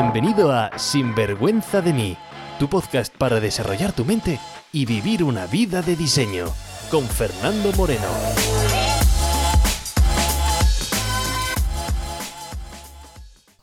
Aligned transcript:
Bienvenido 0.00 0.52
a 0.52 0.78
Sinvergüenza 0.78 1.82
de 1.82 1.92
mí, 1.92 2.16
tu 2.60 2.68
podcast 2.68 3.12
para 3.16 3.40
desarrollar 3.40 3.92
tu 3.92 4.04
mente 4.04 4.38
y 4.72 4.86
vivir 4.86 5.24
una 5.24 5.48
vida 5.48 5.82
de 5.82 5.96
diseño, 5.96 6.46
con 6.88 7.04
Fernando 7.04 7.72
Moreno. 7.72 8.06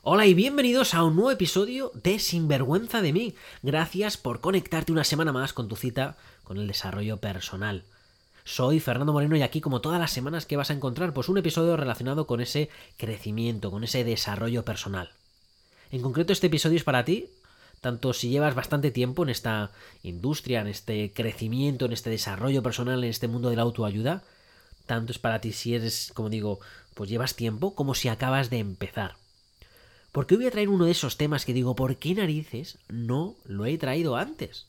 Hola 0.02 0.26
y 0.26 0.34
bienvenidos 0.34 0.92
a 0.92 1.04
un 1.04 1.16
nuevo 1.16 1.30
episodio 1.30 1.90
de 1.94 2.18
Sinvergüenza 2.18 3.00
de 3.00 3.14
mí. 3.14 3.34
Gracias 3.62 4.18
por 4.18 4.42
conectarte 4.42 4.92
una 4.92 5.04
semana 5.04 5.32
más 5.32 5.54
con 5.54 5.68
tu 5.68 5.76
cita 5.76 6.18
con 6.44 6.58
el 6.58 6.66
desarrollo 6.66 7.16
personal. 7.16 7.84
Soy 8.44 8.78
Fernando 8.78 9.14
Moreno 9.14 9.36
y 9.36 9.42
aquí 9.42 9.62
como 9.62 9.80
todas 9.80 9.98
las 9.98 10.12
semanas 10.12 10.44
que 10.44 10.58
vas 10.58 10.68
a 10.68 10.74
encontrar 10.74 11.14
pues 11.14 11.30
un 11.30 11.38
episodio 11.38 11.78
relacionado 11.78 12.26
con 12.26 12.42
ese 12.42 12.68
crecimiento, 12.98 13.70
con 13.70 13.84
ese 13.84 14.04
desarrollo 14.04 14.66
personal. 14.66 15.15
En 15.90 16.02
concreto 16.02 16.32
este 16.32 16.48
episodio 16.48 16.76
es 16.76 16.84
para 16.84 17.04
ti, 17.04 17.30
tanto 17.80 18.12
si 18.12 18.28
llevas 18.28 18.54
bastante 18.54 18.90
tiempo 18.90 19.22
en 19.22 19.28
esta 19.28 19.70
industria, 20.02 20.60
en 20.60 20.66
este 20.66 21.12
crecimiento, 21.12 21.86
en 21.86 21.92
este 21.92 22.10
desarrollo 22.10 22.62
personal, 22.62 23.04
en 23.04 23.10
este 23.10 23.28
mundo 23.28 23.50
de 23.50 23.56
la 23.56 23.62
autoayuda, 23.62 24.24
tanto 24.86 25.12
es 25.12 25.18
para 25.18 25.40
ti 25.40 25.52
si 25.52 25.74
eres, 25.74 26.10
como 26.14 26.28
digo, 26.28 26.58
pues 26.94 27.08
llevas 27.08 27.36
tiempo 27.36 27.74
como 27.74 27.94
si 27.94 28.08
acabas 28.08 28.50
de 28.50 28.58
empezar. 28.58 29.16
Porque 30.10 30.36
voy 30.36 30.46
a 30.46 30.50
traer 30.50 30.70
uno 30.70 30.86
de 30.86 30.92
esos 30.92 31.16
temas 31.16 31.44
que 31.44 31.52
digo, 31.52 31.76
¿por 31.76 31.96
qué 31.96 32.14
narices 32.14 32.78
no 32.88 33.36
lo 33.44 33.66
he 33.66 33.78
traído 33.78 34.16
antes? 34.16 34.66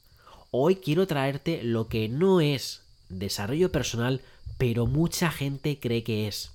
Hoy 0.52 0.76
quiero 0.76 1.08
traerte 1.08 1.64
lo 1.64 1.88
que 1.88 2.10
no 2.10 2.42
es 2.42 2.84
desarrollo 3.10 3.72
personal, 3.72 4.22
pero 4.58 4.86
mucha 4.86 5.32
gente 5.32 5.80
cree 5.80 6.04
que 6.04 6.28
es. 6.28 6.52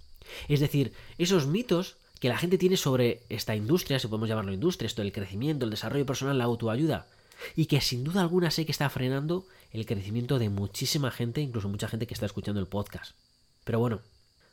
Es 0.49 0.61
decir, 0.61 0.93
esos 1.19 1.47
mitos 1.47 1.97
que 2.23 2.29
la 2.29 2.39
gente 2.39 2.57
tiene 2.57 2.77
sobre 2.77 3.25
esta 3.31 3.57
industria, 3.57 3.99
si 3.99 4.07
podemos 4.07 4.29
llamarlo 4.29 4.53
industria, 4.53 4.87
esto 4.87 5.03
del 5.03 5.11
crecimiento, 5.11 5.65
el 5.65 5.73
desarrollo 5.73 6.07
personal, 6.07 6.39
la 6.39 6.45
autoayuda, 6.45 7.09
y 7.57 7.67
que 7.67 7.81
sin 7.81 8.05
duda 8.05 8.21
alguna 8.21 8.53
sé 8.53 8.65
que 8.65 8.71
está 8.71 8.89
frenando 8.91 9.45
el 9.73 9.87
crecimiento 9.87 10.39
de 10.39 10.49
muchísima 10.49 11.11
gente, 11.11 11.41
incluso 11.41 11.69
mucha 11.69 11.89
gente 11.89 12.07
que 12.07 12.15
está 12.15 12.27
escuchando 12.27 12.61
el 12.61 12.69
podcast. 12.69 13.17
Pero 13.65 13.81
bueno, 13.81 14.03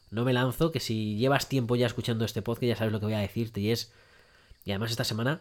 no 0.10 0.26
me 0.26 0.34
lanzo, 0.34 0.72
que 0.72 0.80
si 0.80 1.16
llevas 1.18 1.48
tiempo 1.48 1.76
ya 1.76 1.86
escuchando 1.86 2.26
este 2.26 2.42
podcast 2.42 2.70
ya 2.70 2.76
sabes 2.76 2.92
lo 2.92 3.00
que 3.00 3.06
voy 3.06 3.14
a 3.14 3.20
decirte, 3.20 3.62
y 3.62 3.70
es 3.70 3.92
y 4.66 4.72
además 4.72 4.90
esta 4.90 5.04
semana, 5.04 5.40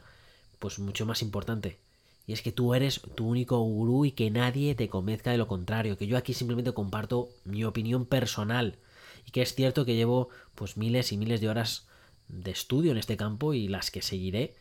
pues 0.59 0.79
mucho 0.79 1.07
más 1.07 1.23
importante. 1.23 1.79
Y 2.27 2.35
es 2.35 2.43
que 2.43 2.53
tú 2.53 2.75
eres 2.75 3.01
tu 3.15 3.27
único 3.27 3.59
gurú 3.61 4.05
y 4.05 4.11
que 4.13 4.31
nadie 4.31 4.75
te 4.75 4.91
convenzca 4.91 5.31
de 5.31 5.39
lo 5.39 5.47
contrario. 5.47 5.97
Que 5.97 6.07
yo 6.07 6.19
aquí 6.19 6.35
simplemente 6.35 6.75
comparto 6.75 7.31
mi 7.47 7.65
opinión 7.65 8.05
personal. 8.05 8.77
Y 9.27 9.31
que 9.31 9.41
es 9.41 9.55
cierto 9.55 9.87
que 9.87 9.97
llevo 9.97 10.29
pues 10.55 10.77
miles 10.77 11.11
y 11.13 11.17
miles 11.17 11.41
de 11.41 11.49
horas 11.49 11.88
de 12.29 12.51
estudio 12.51 12.93
en 12.93 12.99
este 12.99 13.17
campo 13.17 13.55
y 13.55 13.69
las 13.69 13.91
que 13.91 14.03
seguiré. 14.03 14.55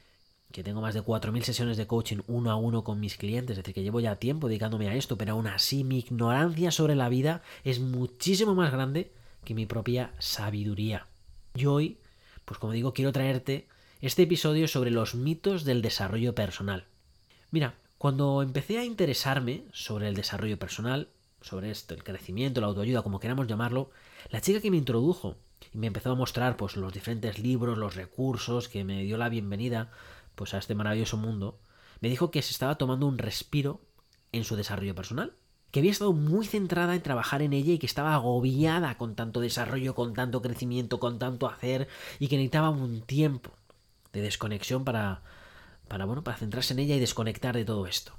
Que 0.52 0.64
tengo 0.64 0.82
más 0.82 0.94
de 0.94 1.04
4.000 1.04 1.42
sesiones 1.42 1.78
de 1.78 1.88
coaching 1.88 2.20
uno 2.28 2.52
a 2.52 2.56
uno 2.56 2.84
con 2.84 3.00
mis 3.00 3.18
clientes. 3.18 3.58
Es 3.58 3.64
decir, 3.64 3.76
que 3.76 3.84
llevo 3.84 4.00
ya 4.00 4.16
tiempo 4.16 4.48
dedicándome 4.48 4.88
a 4.88 4.96
esto. 4.96 5.18
Pero 5.18 5.34
aún 5.34 5.48
así 5.48 5.84
mi 5.84 6.00
ignorancia 6.00 6.72
sobre 6.72 6.96
la 6.96 7.10
vida 7.10 7.42
es 7.64 7.80
muchísimo 7.80 8.56
más 8.56 8.72
grande 8.72 9.12
que 9.44 9.54
mi 9.54 9.66
propia 9.66 10.14
sabiduría. 10.20 11.08
Y 11.56 11.66
hoy, 11.66 11.98
pues 12.46 12.60
como 12.60 12.74
digo, 12.74 12.94
quiero 12.94 13.12
traerte 13.12 13.68
este 14.02 14.24
episodio 14.24 14.68
sobre 14.68 14.92
los 14.92 15.16
mitos 15.16 15.66
del 15.66 15.82
desarrollo 15.82 16.36
personal. 16.36 16.86
Mira, 17.52 17.76
cuando 17.98 18.42
empecé 18.42 18.78
a 18.78 18.86
interesarme 18.86 19.64
sobre 19.74 20.08
el 20.08 20.16
desarrollo 20.16 20.60
personal, 20.60 21.10
sobre 21.42 21.72
esto, 21.72 21.94
el 21.94 22.04
crecimiento, 22.04 22.62
la 22.62 22.68
autoayuda, 22.68 23.02
como 23.02 23.20
queramos 23.20 23.48
llamarlo, 23.48 23.90
la 24.30 24.42
chica 24.42 24.62
que 24.62 24.72
me 24.72 24.78
introdujo 24.78 25.36
y 25.74 25.78
me 25.78 25.88
empezó 25.88 26.12
a 26.12 26.16
mostrar 26.16 26.58
pues 26.58 26.76
los 26.76 26.94
diferentes 26.94 27.40
libros, 27.40 27.78
los 27.78 27.96
recursos, 27.96 28.70
que 28.70 28.84
me 28.84 29.04
dio 29.04 29.18
la 29.18 29.30
bienvenida 29.30 29.92
pues 30.36 30.54
a 30.54 30.60
este 30.60 30.76
maravilloso 30.76 31.18
mundo, 31.18 31.60
me 32.00 32.10
dijo 32.10 32.32
que 32.32 32.42
se 32.42 32.52
estaba 32.52 32.78
tomando 32.78 33.08
un 33.08 33.18
respiro 33.18 33.82
en 34.32 34.44
su 34.44 34.56
desarrollo 34.56 34.96
personal, 34.96 35.34
que 35.72 35.80
había 35.80 35.92
estado 35.92 36.14
muy 36.14 36.46
centrada 36.46 36.96
en 36.96 37.02
trabajar 37.02 37.42
en 37.42 37.54
ella 37.54 37.74
y 37.74 37.80
que 37.80 37.86
estaba 37.86 38.14
agobiada 38.14 38.98
con 38.98 39.16
tanto 39.16 39.42
desarrollo, 39.42 39.96
con 39.96 40.14
tanto 40.14 40.42
crecimiento, 40.42 41.00
con 41.00 41.20
tanto 41.20 41.48
hacer 41.48 41.88
y 42.20 42.28
que 42.28 42.38
necesitaba 42.38 42.70
un 42.70 43.02
tiempo 43.02 43.52
de 44.14 44.22
desconexión 44.22 44.86
para, 44.86 45.24
para, 45.88 46.06
bueno, 46.06 46.24
para 46.24 46.38
centrarse 46.38 46.74
en 46.74 46.80
ella 46.80 46.96
y 46.96 47.00
desconectar 47.00 47.56
de 47.56 47.66
todo 47.66 47.86
esto. 47.88 48.14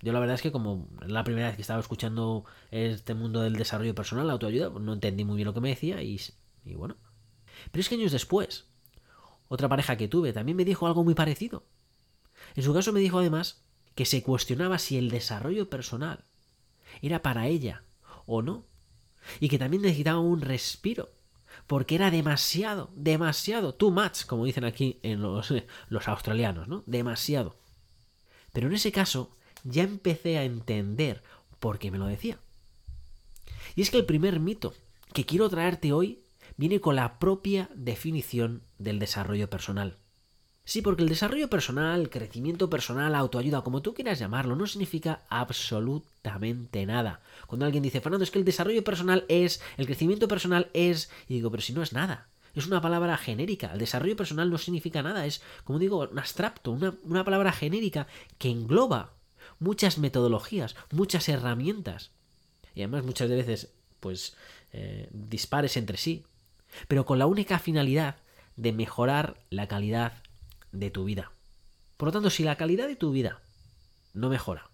Yo 0.00 0.12
la 0.12 0.20
verdad 0.20 0.36
es 0.36 0.42
que 0.42 0.52
como 0.52 0.86
la 1.04 1.24
primera 1.24 1.48
vez 1.48 1.56
que 1.56 1.62
estaba 1.62 1.80
escuchando 1.80 2.44
este 2.70 3.14
mundo 3.14 3.40
del 3.40 3.54
desarrollo 3.54 3.94
personal, 3.94 4.26
la 4.26 4.34
autoayuda, 4.34 4.70
pues 4.70 4.84
no 4.84 4.92
entendí 4.92 5.24
muy 5.24 5.36
bien 5.36 5.46
lo 5.46 5.54
que 5.54 5.60
me 5.60 5.70
decía 5.70 6.02
y, 6.02 6.20
y 6.64 6.74
bueno. 6.74 6.96
Pero 7.70 7.80
es 7.80 7.88
que 7.88 7.96
años 7.96 8.12
después, 8.12 8.66
otra 9.48 9.68
pareja 9.68 9.96
que 9.96 10.08
tuve 10.08 10.32
también 10.32 10.56
me 10.56 10.64
dijo 10.64 10.86
algo 10.86 11.04
muy 11.04 11.14
parecido. 11.14 11.64
En 12.54 12.62
su 12.62 12.72
caso 12.72 12.92
me 12.92 13.00
dijo 13.00 13.18
además 13.18 13.62
que 13.94 14.04
se 14.04 14.22
cuestionaba 14.22 14.78
si 14.78 14.96
el 14.96 15.10
desarrollo 15.10 15.68
personal 15.68 16.24
era 17.02 17.22
para 17.22 17.48
ella 17.48 17.84
o 18.26 18.42
no. 18.42 18.66
Y 19.40 19.48
que 19.48 19.58
también 19.58 19.82
necesitaba 19.82 20.20
un 20.20 20.40
respiro 20.40 21.10
porque 21.66 21.94
era 21.94 22.10
demasiado, 22.10 22.90
demasiado, 22.94 23.74
too 23.74 23.90
much, 23.90 24.24
como 24.26 24.44
dicen 24.44 24.64
aquí 24.64 24.98
en 25.02 25.20
los, 25.20 25.52
los 25.88 26.08
australianos, 26.08 26.68
¿no? 26.68 26.82
Demasiado. 26.86 27.56
Pero 28.52 28.68
en 28.68 28.74
ese 28.74 28.92
caso 28.92 29.36
ya 29.64 29.82
empecé 29.82 30.38
a 30.38 30.44
entender 30.44 31.22
por 31.58 31.78
qué 31.78 31.90
me 31.90 31.98
lo 31.98 32.06
decía. 32.06 32.38
Y 33.74 33.82
es 33.82 33.90
que 33.90 33.98
el 33.98 34.06
primer 34.06 34.40
mito 34.40 34.74
que 35.12 35.26
quiero 35.26 35.48
traerte 35.48 35.92
hoy 35.92 36.22
viene 36.58 36.80
con 36.82 36.96
la 36.96 37.18
propia 37.18 37.70
definición 37.74 38.62
del 38.78 38.98
desarrollo 38.98 39.48
personal. 39.48 39.96
Sí, 40.68 40.82
porque 40.82 41.02
el 41.02 41.08
desarrollo 41.08 41.48
personal, 41.48 42.10
crecimiento 42.10 42.68
personal, 42.68 43.14
autoayuda, 43.14 43.62
como 43.62 43.80
tú 43.80 43.94
quieras 43.94 44.18
llamarlo, 44.18 44.54
no 44.54 44.66
significa 44.66 45.22
absolutamente 45.30 46.84
nada. 46.84 47.22
Cuando 47.46 47.64
alguien 47.64 47.82
dice, 47.82 48.02
Fernando, 48.02 48.24
es 48.24 48.30
que 48.30 48.38
el 48.38 48.44
desarrollo 48.44 48.84
personal 48.84 49.24
es, 49.28 49.62
el 49.78 49.86
crecimiento 49.86 50.28
personal 50.28 50.68
es, 50.74 51.10
y 51.26 51.36
digo, 51.36 51.50
pero 51.50 51.62
si 51.62 51.72
no 51.72 51.82
es 51.82 51.94
nada. 51.94 52.28
Es 52.54 52.66
una 52.66 52.82
palabra 52.82 53.16
genérica. 53.16 53.72
El 53.72 53.78
desarrollo 53.78 54.14
personal 54.14 54.50
no 54.50 54.58
significa 54.58 55.02
nada. 55.02 55.24
Es, 55.24 55.40
como 55.64 55.78
digo, 55.78 56.00
un 56.00 56.18
abstracto, 56.18 56.72
una, 56.72 57.24
palabra 57.24 57.52
genérica 57.52 58.06
que 58.36 58.50
engloba 58.50 59.14
muchas 59.60 59.96
metodologías, 59.96 60.76
muchas 60.90 61.30
herramientas. 61.30 62.10
Y 62.74 62.82
además 62.82 63.04
muchas 63.04 63.30
veces, 63.30 63.72
pues, 64.00 64.36
eh, 64.74 65.08
dispares 65.12 65.78
entre 65.78 65.96
sí. 65.96 66.24
Pero 66.86 67.06
con 67.06 67.18
la 67.18 67.26
única 67.26 67.58
finalidad 67.58 68.16
de 68.56 68.72
mejorar 68.72 69.40
la 69.50 69.68
calidad 69.68 70.22
de 70.72 70.90
tu 70.90 71.04
vida. 71.04 71.32
Por 71.96 72.08
lo 72.08 72.12
tanto, 72.12 72.30
si 72.30 72.44
la 72.44 72.56
calidad 72.56 72.88
de 72.88 72.96
tu 72.96 73.10
vida 73.12 73.40
no 74.14 74.28
mejora, 74.28 74.70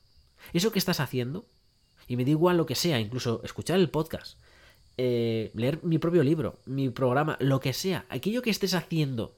eso 0.52 0.72
que 0.72 0.78
estás 0.78 1.00
haciendo, 1.00 1.46
y 2.06 2.16
me 2.16 2.24
da 2.24 2.30
igual 2.30 2.56
lo 2.56 2.66
que 2.66 2.74
sea, 2.74 3.00
incluso 3.00 3.40
escuchar 3.44 3.78
el 3.78 3.90
podcast, 3.90 4.38
eh, 4.96 5.50
leer 5.54 5.80
mi 5.82 5.98
propio 5.98 6.22
libro, 6.22 6.60
mi 6.66 6.90
programa, 6.90 7.36
lo 7.40 7.60
que 7.60 7.72
sea, 7.72 8.06
aquello 8.08 8.42
que 8.42 8.50
estés 8.50 8.74
haciendo 8.74 9.36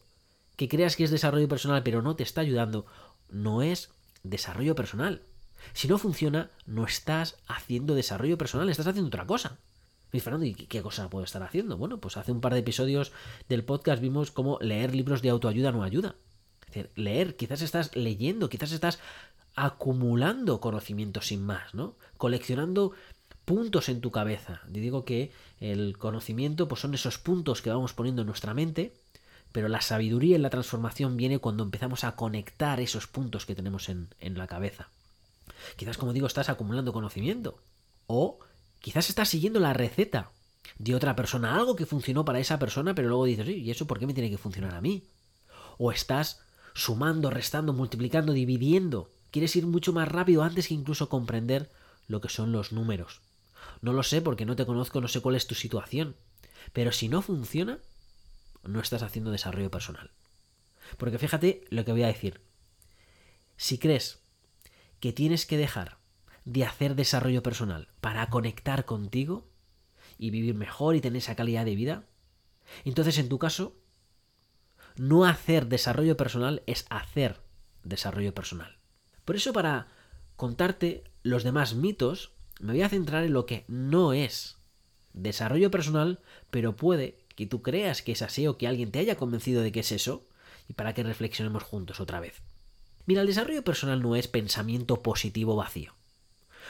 que 0.57 0.69
creas 0.69 0.97
que 0.97 1.05
es 1.05 1.11
desarrollo 1.11 1.49
personal 1.49 1.83
pero 1.83 2.03
no 2.03 2.17
te 2.17 2.23
está 2.23 2.41
ayudando, 2.41 2.87
no 3.31 3.63
es 3.63 3.91
desarrollo 4.23 4.75
personal. 4.75 5.23
Si 5.73 5.89
no 5.89 5.99
funciona, 5.99 6.51
no 6.67 6.85
estás 6.85 7.37
haciendo 7.47 7.95
desarrollo 7.95 8.39
personal, 8.39 8.69
estás 8.69 8.87
haciendo 8.87 9.09
otra 9.09 9.27
cosa. 9.27 9.59
Y 10.17 10.21
Fernando, 10.21 10.47
¿y 10.47 10.55
qué 10.55 10.83
cosa 10.83 11.09
puedo 11.11 11.25
estar 11.25 11.43
haciendo? 11.43 11.77
Bueno, 11.77 11.99
pues 11.99 12.17
hace 12.17 12.33
un 12.33 12.41
par 12.41 12.55
de 12.55 12.61
episodios 12.61 13.13
del 13.49 13.65
podcast 13.65 14.01
vimos 14.01 14.31
cómo 14.31 14.59
leer 14.61 14.95
libros 14.95 15.23
de 15.23 15.31
autoayuda 15.31 15.73
no 15.73 15.83
ayuda 15.83 16.17
leer, 16.95 17.37
quizás 17.37 17.63
estás 17.63 17.95
leyendo, 17.97 18.49
quizás 18.49 18.73
estás 18.73 18.99
acumulando 19.55 20.61
conocimiento 20.61 21.23
sin 21.23 21.45
más, 21.45 21.75
¿no? 21.75 21.97
Coleccionando 22.19 22.93
puntos 23.45 23.89
en 23.89 24.01
tu 24.01 24.11
cabeza. 24.11 24.63
Y 24.73 24.81
digo 24.81 25.05
que 25.05 25.33
el 25.61 25.97
conocimiento 25.99 26.69
pues 26.69 26.81
son 26.81 26.95
esos 26.95 27.19
puntos 27.19 27.63
que 27.63 27.71
vamos 27.71 27.95
poniendo 27.95 28.23
en 28.23 28.27
nuestra 28.27 28.55
mente, 28.55 28.93
pero 29.53 29.69
la 29.69 29.81
sabiduría 29.81 30.37
y 30.37 30.41
la 30.41 30.51
transformación 30.51 31.17
viene 31.17 31.39
cuando 31.39 31.63
empezamos 31.63 32.05
a 32.05 32.17
conectar 32.17 32.81
esos 32.81 33.07
puntos 33.07 33.47
que 33.47 33.55
tenemos 33.55 33.89
en, 33.89 34.09
en 34.21 34.37
la 34.37 34.47
cabeza. 34.47 34.89
Quizás, 35.77 35.97
como 35.97 36.13
digo, 36.13 36.27
estás 36.27 36.49
acumulando 36.49 36.93
conocimiento. 36.93 37.59
O 38.07 38.39
quizás 38.87 39.09
estás 39.09 39.29
siguiendo 39.29 39.59
la 39.59 39.73
receta 39.73 40.31
de 40.79 40.95
otra 40.95 41.17
persona, 41.17 41.57
algo 41.57 41.75
que 41.75 41.87
funcionó 41.87 42.25
para 42.25 42.39
esa 42.39 42.61
persona, 42.61 42.95
pero 42.95 43.09
luego 43.09 43.25
dices, 43.25 43.49
¿y 43.49 43.69
eso 43.69 43.89
por 43.89 43.99
qué 43.99 44.07
me 44.07 44.15
tiene 44.15 44.31
que 44.31 44.39
funcionar 44.39 44.77
a 44.77 44.81
mí? 44.81 45.09
O 45.77 45.91
estás 45.91 46.45
sumando, 46.73 47.29
restando, 47.29 47.73
multiplicando, 47.73 48.33
dividiendo. 48.33 49.11
Quieres 49.33 49.57
ir 49.57 49.67
mucho 49.67 49.93
más 49.93 50.07
rápido 50.07 50.45
antes 50.45 50.69
que 50.69 50.75
incluso 50.75 51.09
comprender 51.09 51.69
lo 52.07 52.21
que 52.21 52.29
son 52.29 52.53
los 52.53 52.71
números. 52.71 53.23
No 53.81 53.93
lo 53.93 54.05
sé 54.05 54.23
porque 54.23 54.47
no 54.47 54.55
te 54.55 54.67
conozco, 54.67 55.01
no 55.01 55.09
sé 55.09 55.21
cuál 55.21 55.35
es 55.35 55.49
tu 55.49 55.57
situación. 55.57 56.15
Pero 56.73 56.93
si 56.93 57.09
no 57.09 57.23
funciona, 57.23 57.81
no 58.63 58.79
estás 58.79 59.03
haciendo 59.03 59.33
desarrollo 59.33 59.73
personal. 59.73 60.13
Porque 60.97 61.19
fíjate 61.19 61.65
lo 61.71 61.85
que 61.85 61.91
voy 61.91 62.05
a 62.05 62.07
decir. 62.07 62.41
Si 63.57 63.79
crees 63.79 64.21
que 65.01 65.13
tienes 65.13 65.45
que 65.45 65.57
dejar 65.57 65.99
de 66.47 66.65
hacer 66.65 66.95
desarrollo 66.95 67.43
personal 67.43 67.89
para 68.01 68.31
conectar 68.31 68.87
contigo 68.87 69.47
y 70.17 70.31
vivir 70.31 70.55
mejor 70.55 70.97
y 70.97 71.03
tener 71.03 71.19
esa 71.19 71.37
calidad 71.37 71.67
de 71.67 71.75
vida, 71.75 72.05
entonces 72.85 73.19
en 73.19 73.29
tu 73.29 73.39
caso 73.39 73.75
No 74.97 75.27
hacer 75.27 75.67
desarrollo 75.67 76.17
personal 76.17 76.63
es 76.67 76.87
hacer 76.89 77.43
desarrollo 77.85 78.33
personal. 78.33 78.79
Por 79.27 79.37
eso 79.37 79.53
para 79.53 79.89
contarte 80.37 81.05
los 81.23 81.45
demás 81.45 81.75
mitos, 81.75 82.33
me 82.61 82.73
voy 82.73 82.83
a 82.83 82.89
centrar 82.89 83.25
en 83.25 83.35
lo 83.35 83.45
que 83.45 83.65
no 83.69 84.15
es 84.15 84.57
desarrollo 85.13 85.71
personal, 85.71 86.21
pero 86.51 86.77
puede 86.77 87.19
que 87.35 87.47
tú 87.47 87.61
creas 87.61 88.01
que 88.01 88.13
es 88.13 88.23
así 88.23 88.47
o 88.47 88.57
que 88.57 88.69
alguien 88.69 88.91
te 88.91 89.01
haya 89.01 89.17
convencido 89.17 89.63
de 89.63 89.73
que 89.73 89.81
es 89.81 89.93
eso, 89.93 90.27
y 90.69 90.73
para 90.73 90.95
que 90.95 91.03
reflexionemos 91.03 91.63
juntos 91.63 92.01
otra 92.01 92.21
vez. 92.21 92.41
Mira, 93.05 93.21
el 93.21 93.27
desarrollo 93.27 93.65
personal 93.65 94.01
no 94.01 94.17
es 94.17 94.29
pensamiento 94.29 95.03
positivo 95.03 95.57
vacío. 95.57 95.96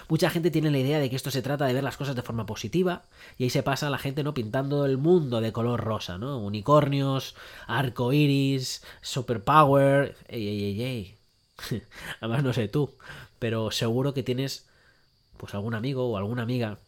Mucha 0.08 0.30
gente 0.30 0.50
tiene 0.50 0.70
la 0.70 0.78
idea 0.78 0.98
de 1.00 1.10
que 1.10 1.16
esto 1.16 1.30
se 1.30 1.42
trata 1.42 1.66
de 1.66 1.74
ver 1.74 1.84
las 1.84 1.96
cosas 1.96 2.16
de 2.16 2.22
forma 2.22 2.46
positiva 2.46 3.02
y 3.38 3.44
ahí 3.44 3.50
se 3.50 3.62
pasa 3.62 3.90
la 3.90 3.98
gente 3.98 4.22
no 4.22 4.34
pintando 4.34 4.86
el 4.86 4.98
mundo 4.98 5.40
de 5.40 5.52
color 5.52 5.80
rosa, 5.80 6.18
¿no? 6.18 6.38
Unicornios, 6.38 7.34
arco 7.66 8.12
iris, 8.12 8.82
superpower, 9.02 10.16
ey, 10.28 10.48
ey, 10.48 10.64
ey, 10.64 10.82
ey. 10.82 11.82
Además 12.20 12.44
no 12.44 12.52
sé 12.52 12.68
tú, 12.68 12.90
pero 13.38 13.70
seguro 13.70 14.14
que 14.14 14.22
tienes 14.22 14.66
pues 15.36 15.54
algún 15.54 15.74
amigo 15.74 16.10
o 16.10 16.16
alguna 16.16 16.42
amiga 16.42 16.78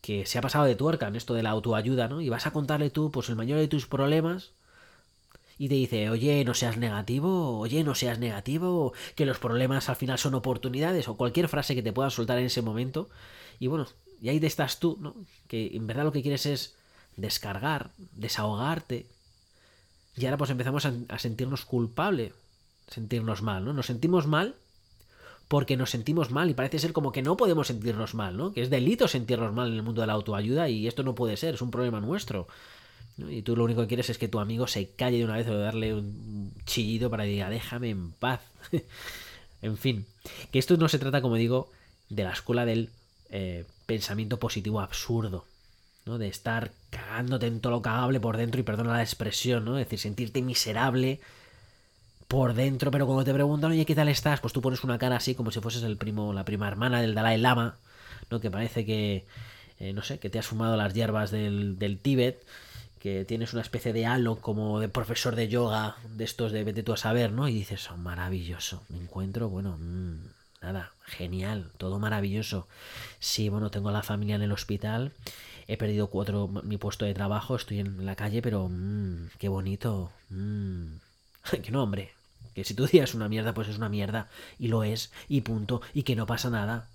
que 0.00 0.26
se 0.26 0.38
ha 0.38 0.42
pasado 0.42 0.64
de 0.66 0.76
tuerca 0.76 1.08
en 1.08 1.16
esto 1.16 1.34
de 1.34 1.42
la 1.42 1.50
autoayuda, 1.50 2.08
¿no? 2.08 2.20
Y 2.20 2.28
vas 2.28 2.46
a 2.46 2.52
contarle 2.52 2.90
tú 2.90 3.10
pues 3.10 3.28
el 3.28 3.36
mayor 3.36 3.58
de 3.58 3.68
tus 3.68 3.86
problemas 3.86 4.52
y 5.58 5.68
te 5.68 5.74
dice, 5.74 6.10
oye, 6.10 6.44
no 6.44 6.54
seas 6.54 6.76
negativo, 6.76 7.58
oye, 7.58 7.82
no 7.82 7.94
seas 7.94 8.18
negativo, 8.18 8.92
que 9.14 9.26
los 9.26 9.38
problemas 9.38 9.88
al 9.88 9.96
final 9.96 10.18
son 10.18 10.34
oportunidades, 10.34 11.08
o 11.08 11.16
cualquier 11.16 11.48
frase 11.48 11.74
que 11.74 11.82
te 11.82 11.92
puedas 11.92 12.14
soltar 12.14 12.38
en 12.38 12.46
ese 12.46 12.62
momento. 12.62 13.08
Y 13.58 13.68
bueno, 13.68 13.86
y 14.20 14.28
ahí 14.28 14.40
te 14.40 14.46
estás 14.46 14.78
tú, 14.80 14.98
¿no? 15.00 15.14
Que 15.48 15.74
en 15.74 15.86
verdad 15.86 16.04
lo 16.04 16.12
que 16.12 16.22
quieres 16.22 16.46
es 16.46 16.76
descargar, 17.16 17.90
desahogarte. 18.12 19.06
Y 20.16 20.24
ahora 20.26 20.36
pues 20.36 20.50
empezamos 20.50 20.84
a, 20.86 20.92
a 21.08 21.18
sentirnos 21.18 21.64
culpables, 21.64 22.32
sentirnos 22.88 23.42
mal, 23.42 23.64
¿no? 23.64 23.72
Nos 23.72 23.86
sentimos 23.86 24.26
mal 24.26 24.54
porque 25.48 25.76
nos 25.76 25.90
sentimos 25.90 26.30
mal 26.30 26.50
y 26.50 26.54
parece 26.54 26.78
ser 26.78 26.92
como 26.92 27.12
que 27.12 27.22
no 27.22 27.36
podemos 27.36 27.68
sentirnos 27.68 28.14
mal, 28.14 28.36
¿no? 28.36 28.52
Que 28.52 28.62
es 28.62 28.70
delito 28.70 29.08
sentirnos 29.08 29.52
mal 29.52 29.68
en 29.68 29.74
el 29.74 29.82
mundo 29.82 30.00
de 30.00 30.08
la 30.08 30.14
autoayuda 30.14 30.68
y 30.68 30.86
esto 30.86 31.02
no 31.02 31.14
puede 31.14 31.36
ser, 31.36 31.54
es 31.54 31.62
un 31.62 31.70
problema 31.70 32.00
nuestro. 32.00 32.48
Y 33.18 33.42
tú 33.42 33.56
lo 33.56 33.64
único 33.64 33.80
que 33.82 33.88
quieres 33.88 34.10
es 34.10 34.18
que 34.18 34.28
tu 34.28 34.40
amigo 34.40 34.66
se 34.66 34.90
calle 34.90 35.18
de 35.18 35.24
una 35.24 35.36
vez 35.36 35.48
o 35.48 35.58
darle 35.58 35.94
un 35.94 36.52
chillido 36.66 37.08
para 37.08 37.24
que 37.24 37.30
diga, 37.30 37.48
déjame 37.48 37.90
en 37.90 38.12
paz. 38.12 38.40
en 39.62 39.78
fin, 39.78 40.06
que 40.52 40.58
esto 40.58 40.76
no 40.76 40.88
se 40.88 40.98
trata, 40.98 41.22
como 41.22 41.36
digo, 41.36 41.70
de 42.10 42.24
la 42.24 42.32
escuela 42.32 42.66
del 42.66 42.90
eh, 43.30 43.64
pensamiento 43.86 44.38
positivo 44.38 44.80
absurdo. 44.80 45.46
¿no? 46.04 46.18
De 46.18 46.28
estar 46.28 46.72
cagándote 46.90 47.46
en 47.46 47.60
todo 47.60 47.72
lo 47.72 47.82
cagable 47.82 48.20
por 48.20 48.36
dentro 48.36 48.60
y 48.60 48.64
perdona 48.64 48.92
la 48.92 49.02
expresión, 49.02 49.64
¿no? 49.64 49.78
Es 49.78 49.86
decir, 49.86 49.98
sentirte 49.98 50.40
miserable 50.40 51.20
por 52.28 52.54
dentro, 52.54 52.90
pero 52.90 53.06
cuando 53.06 53.24
te 53.24 53.32
preguntan, 53.32 53.72
oye, 53.72 53.86
¿qué 53.86 53.94
tal 53.94 54.08
estás? 54.08 54.40
Pues 54.40 54.52
tú 54.52 54.60
pones 54.60 54.84
una 54.84 54.98
cara 54.98 55.16
así 55.16 55.34
como 55.34 55.50
si 55.50 55.60
fueses 55.60 55.82
el 55.82 55.96
primo, 55.96 56.32
la 56.32 56.44
prima 56.44 56.68
hermana 56.68 57.00
del 57.00 57.14
Dalai 57.14 57.38
Lama, 57.38 57.76
¿no? 58.30 58.40
Que 58.40 58.50
parece 58.50 58.84
que, 58.84 59.26
eh, 59.80 59.92
no 59.92 60.02
sé, 60.02 60.18
que 60.18 60.30
te 60.30 60.38
has 60.38 60.46
fumado 60.46 60.76
las 60.76 60.94
hierbas 60.94 61.30
del, 61.30 61.78
del 61.78 61.98
Tíbet 61.98 62.44
que 63.06 63.24
tienes 63.24 63.52
una 63.52 63.62
especie 63.62 63.92
de 63.92 64.04
halo 64.04 64.40
como 64.40 64.80
de 64.80 64.88
profesor 64.88 65.36
de 65.36 65.46
yoga, 65.46 65.94
de 66.16 66.24
estos 66.24 66.50
de 66.50 66.64
vete 66.64 66.82
tú 66.82 66.92
a 66.92 66.96
saber, 66.96 67.30
¿no? 67.30 67.46
Y 67.46 67.54
dices, 67.54 67.88
oh, 67.92 67.96
maravilloso, 67.96 68.82
me 68.88 68.98
encuentro, 68.98 69.48
bueno, 69.48 69.78
mmm, 69.78 70.16
nada, 70.60 70.90
genial, 71.04 71.70
todo 71.78 72.00
maravilloso. 72.00 72.66
Sí, 73.20 73.48
bueno, 73.48 73.70
tengo 73.70 73.90
a 73.90 73.92
la 73.92 74.02
familia 74.02 74.34
en 74.34 74.42
el 74.42 74.50
hospital, 74.50 75.12
he 75.68 75.76
perdido 75.76 76.08
cuatro, 76.08 76.48
mi 76.48 76.78
puesto 76.78 77.04
de 77.04 77.14
trabajo, 77.14 77.54
estoy 77.54 77.78
en 77.78 78.04
la 78.04 78.16
calle, 78.16 78.42
pero 78.42 78.68
mmm, 78.68 79.28
qué 79.38 79.48
bonito, 79.48 80.10
mmm. 80.30 80.96
que 81.62 81.70
no, 81.70 81.84
hombre, 81.84 82.10
que 82.56 82.64
si 82.64 82.74
tú 82.74 82.88
digas 82.88 83.14
una 83.14 83.28
mierda, 83.28 83.54
pues 83.54 83.68
es 83.68 83.76
una 83.76 83.88
mierda, 83.88 84.28
y 84.58 84.66
lo 84.66 84.82
es, 84.82 85.12
y 85.28 85.42
punto, 85.42 85.80
y 85.94 86.02
que 86.02 86.16
no 86.16 86.26
pasa 86.26 86.50
nada. 86.50 86.88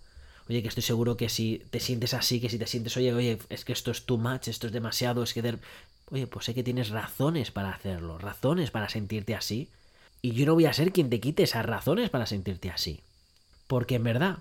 Oye, 0.49 0.61
que 0.61 0.67
estoy 0.67 0.83
seguro 0.83 1.15
que 1.15 1.29
si 1.29 1.63
te 1.69 1.79
sientes 1.79 2.13
así, 2.13 2.41
que 2.41 2.49
si 2.49 2.57
te 2.57 2.67
sientes, 2.67 2.97
oye, 2.97 3.13
oye, 3.13 3.39
es 3.47 3.63
que 3.63 3.71
esto 3.71 3.91
es 3.91 4.05
too 4.05 4.17
much, 4.17 4.49
esto 4.49 4.67
es 4.67 4.73
demasiado, 4.73 5.23
es 5.23 5.33
que 5.33 5.41
Oye, 6.11 6.27
pues 6.27 6.45
sé 6.45 6.53
que 6.53 6.63
tienes 6.63 6.89
razones 6.89 7.51
para 7.51 7.71
hacerlo, 7.71 8.17
razones 8.17 8.69
para 8.69 8.89
sentirte 8.89 9.33
así. 9.33 9.69
Y 10.21 10.33
yo 10.33 10.45
no 10.45 10.53
voy 10.53 10.65
a 10.65 10.73
ser 10.73 10.91
quien 10.91 11.09
te 11.09 11.21
quite 11.21 11.43
esas 11.43 11.65
razones 11.65 12.09
para 12.09 12.25
sentirte 12.25 12.69
así. 12.69 12.99
Porque 13.67 13.95
en 13.95 14.03
verdad, 14.03 14.39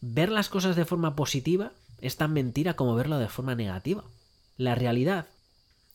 ver 0.00 0.30
las 0.30 0.48
cosas 0.48 0.76
de 0.76 0.86
forma 0.86 1.14
positiva 1.14 1.72
es 2.00 2.16
tan 2.16 2.32
mentira 2.32 2.74
como 2.74 2.94
verlo 2.94 3.18
de 3.18 3.28
forma 3.28 3.54
negativa. 3.54 4.02
La 4.56 4.74
realidad, 4.74 5.26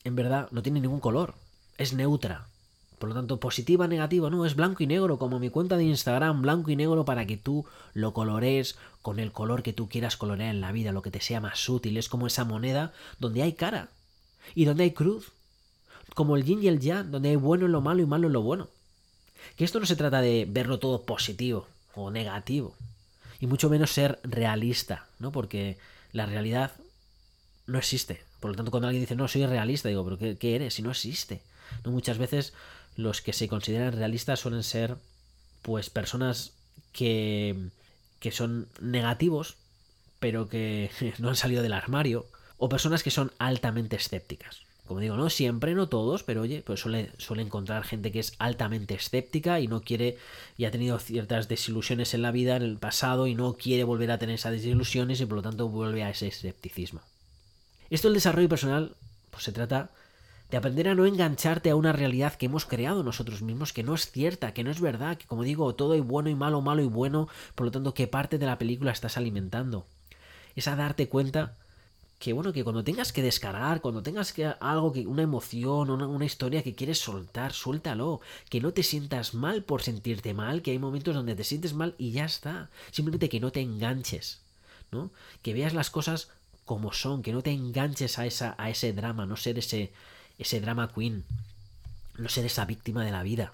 en 0.03 0.15
verdad, 0.15 0.47
no 0.51 0.61
tiene 0.61 0.79
ningún 0.79 0.99
color. 0.99 1.33
Es 1.79 1.93
neutra. 1.93 2.45
Por 2.99 3.09
lo 3.09 3.15
tanto, 3.15 3.39
positiva, 3.39 3.87
negativa, 3.87 4.29
no, 4.29 4.45
es 4.45 4.55
blanco 4.55 4.83
y 4.83 4.87
negro, 4.87 5.17
como 5.17 5.39
mi 5.39 5.49
cuenta 5.49 5.75
de 5.75 5.85
Instagram, 5.85 6.43
blanco 6.43 6.69
y 6.69 6.75
negro 6.75 7.03
para 7.03 7.25
que 7.25 7.35
tú 7.35 7.65
lo 7.93 8.13
colores 8.13 8.77
con 9.01 9.19
el 9.19 9.31
color 9.31 9.63
que 9.63 9.73
tú 9.73 9.89
quieras 9.89 10.15
colorear 10.15 10.53
en 10.53 10.61
la 10.61 10.71
vida, 10.71 10.91
lo 10.91 11.01
que 11.01 11.11
te 11.11 11.19
sea 11.19 11.41
más 11.41 11.67
útil. 11.67 11.97
Es 11.97 12.09
como 12.09 12.27
esa 12.27 12.45
moneda 12.45 12.93
donde 13.19 13.41
hay 13.41 13.53
cara 13.53 13.89
y 14.55 14.65
donde 14.65 14.83
hay 14.83 14.91
cruz, 14.91 15.31
como 16.15 16.35
el 16.35 16.43
yin 16.43 16.63
y 16.63 16.67
el 16.67 16.79
yang, 16.79 17.11
donde 17.11 17.29
hay 17.29 17.35
bueno 17.35 17.65
en 17.65 17.71
lo 17.71 17.81
malo 17.81 18.01
y 18.01 18.05
malo 18.05 18.27
en 18.27 18.33
lo 18.33 18.41
bueno. 18.41 18.69
Que 19.55 19.65
esto 19.65 19.79
no 19.79 19.85
se 19.85 19.95
trata 19.95 20.21
de 20.21 20.45
verlo 20.49 20.79
todo 20.79 21.03
positivo 21.03 21.67
o 21.95 22.11
negativo, 22.11 22.75
y 23.39 23.47
mucho 23.47 23.69
menos 23.69 23.91
ser 23.91 24.19
realista, 24.23 25.07
¿no? 25.19 25.31
Porque 25.31 25.77
la 26.11 26.25
realidad 26.25 26.71
no 27.67 27.77
existe. 27.77 28.23
Por 28.39 28.51
lo 28.51 28.55
tanto, 28.55 28.71
cuando 28.71 28.87
alguien 28.87 29.03
dice, 29.03 29.15
no, 29.15 29.27
soy 29.27 29.45
realista, 29.45 29.89
digo, 29.89 30.03
¿pero 30.03 30.37
qué, 30.37 30.55
eres? 30.55 30.75
Si 30.75 30.81
no 30.81 30.91
existe. 30.91 31.41
Muchas 31.85 32.17
veces 32.17 32.53
los 32.95 33.21
que 33.21 33.33
se 33.33 33.47
consideran 33.47 33.93
realistas 33.93 34.39
suelen 34.39 34.63
ser, 34.63 34.95
pues, 35.61 35.89
personas 35.89 36.53
que, 36.91 37.69
que 38.19 38.31
son 38.31 38.67
negativos, 38.79 39.57
pero 40.19 40.47
que 40.47 40.89
no 41.19 41.29
han 41.29 41.35
salido 41.35 41.63
del 41.63 41.73
armario, 41.73 42.25
o 42.63 42.69
personas 42.69 43.03
que 43.03 43.11
son 43.11 43.33
altamente 43.39 43.97
escépticas. 43.97 44.61
Como 44.87 45.01
digo, 45.01 45.17
no 45.17 45.29
siempre, 45.29 45.75
no 45.75 45.89
todos, 45.89 46.23
pero 46.23 46.43
oye, 46.43 46.63
pues 46.65 46.79
suele, 46.79 47.11
suele 47.17 47.43
encontrar 47.43 47.83
gente 47.83 48.09
que 48.09 48.21
es 48.21 48.35
altamente 48.39 48.93
escéptica 48.93 49.59
y 49.59 49.67
no 49.67 49.81
quiere, 49.81 50.17
y 50.57 50.63
ha 50.63 50.71
tenido 50.71 50.97
ciertas 50.97 51.49
desilusiones 51.49 52.13
en 52.13 52.21
la 52.21 52.31
vida, 52.31 52.55
en 52.55 52.61
el 52.61 52.77
pasado, 52.77 53.27
y 53.27 53.35
no 53.35 53.55
quiere 53.55 53.83
volver 53.83 54.11
a 54.11 54.17
tener 54.17 54.35
esas 54.35 54.53
desilusiones 54.53 55.19
y 55.19 55.25
por 55.25 55.35
lo 55.35 55.41
tanto 55.41 55.67
vuelve 55.67 56.03
a 56.03 56.09
ese 56.09 56.27
escepticismo. 56.27 57.01
Esto 57.89 58.07
del 58.07 58.15
desarrollo 58.15 58.47
personal, 58.47 58.95
pues 59.29 59.43
se 59.43 59.51
trata 59.51 59.91
de 60.49 60.55
aprender 60.55 60.87
a 60.87 60.95
no 60.95 61.05
engancharte 61.05 61.69
a 61.69 61.75
una 61.75 61.91
realidad 61.91 62.35
que 62.35 62.45
hemos 62.45 62.65
creado 62.65 63.03
nosotros 63.03 63.41
mismos, 63.41 63.73
que 63.73 63.83
no 63.83 63.93
es 63.93 64.09
cierta, 64.09 64.53
que 64.53 64.63
no 64.63 64.71
es 64.71 64.79
verdad, 64.79 65.17
que 65.17 65.27
como 65.27 65.43
digo, 65.43 65.75
todo 65.75 65.95
hay 65.95 65.99
bueno 65.99 66.29
y 66.29 66.35
malo, 66.35 66.61
malo 66.61 66.81
y 66.81 66.87
bueno, 66.87 67.27
por 67.55 67.65
lo 67.65 67.71
tanto, 67.71 67.93
¿qué 67.93 68.07
parte 68.07 68.37
de 68.37 68.45
la 68.45 68.57
película 68.57 68.93
estás 68.93 69.17
alimentando? 69.17 69.85
Es 70.55 70.69
a 70.69 70.77
darte 70.77 71.09
cuenta 71.09 71.57
que 72.23 72.31
bueno, 72.31 72.53
que 72.53 72.63
cuando 72.63 72.85
tengas 72.85 73.11
que 73.11 73.21
descargar, 73.21 73.81
cuando 73.81 74.01
tengas 74.01 74.31
que 74.31 74.45
algo 74.45 74.93
que 74.93 75.05
una 75.05 75.23
emoción, 75.23 75.89
una, 75.89 76.07
una 76.07 76.23
historia 76.23 76.63
que 76.63 76.73
quieres 76.73 76.97
soltar, 76.97 77.51
suéltalo, 77.51 78.21
que 78.49 78.61
no 78.61 78.71
te 78.71 78.81
sientas 78.81 79.33
mal 79.33 79.65
por 79.65 79.81
sentirte 79.81 80.33
mal, 80.33 80.61
que 80.61 80.71
hay 80.71 80.79
momentos 80.79 81.15
donde 81.15 81.35
te 81.35 81.43
sientes 81.43 81.73
mal 81.73 81.95
y 81.97 82.11
ya 82.11 82.23
está, 82.23 82.69
simplemente 82.91 83.27
que 83.27 83.41
no 83.41 83.51
te 83.51 83.59
enganches, 83.59 84.39
¿no? 84.89 85.11
Que 85.41 85.53
veas 85.53 85.73
las 85.73 85.89
cosas 85.89 86.29
como 86.63 86.93
son, 86.93 87.23
que 87.23 87.33
no 87.33 87.41
te 87.41 87.51
enganches 87.51 88.17
a 88.17 88.25
esa 88.25 88.55
a 88.57 88.69
ese 88.69 88.93
drama, 88.93 89.25
no 89.25 89.35
ser 89.35 89.59
ese 89.59 89.91
ese 90.39 90.61
drama 90.61 90.93
queen, 90.95 91.25
no 92.17 92.29
ser 92.29 92.45
esa 92.45 92.63
víctima 92.63 93.03
de 93.03 93.11
la 93.11 93.23
vida. 93.23 93.53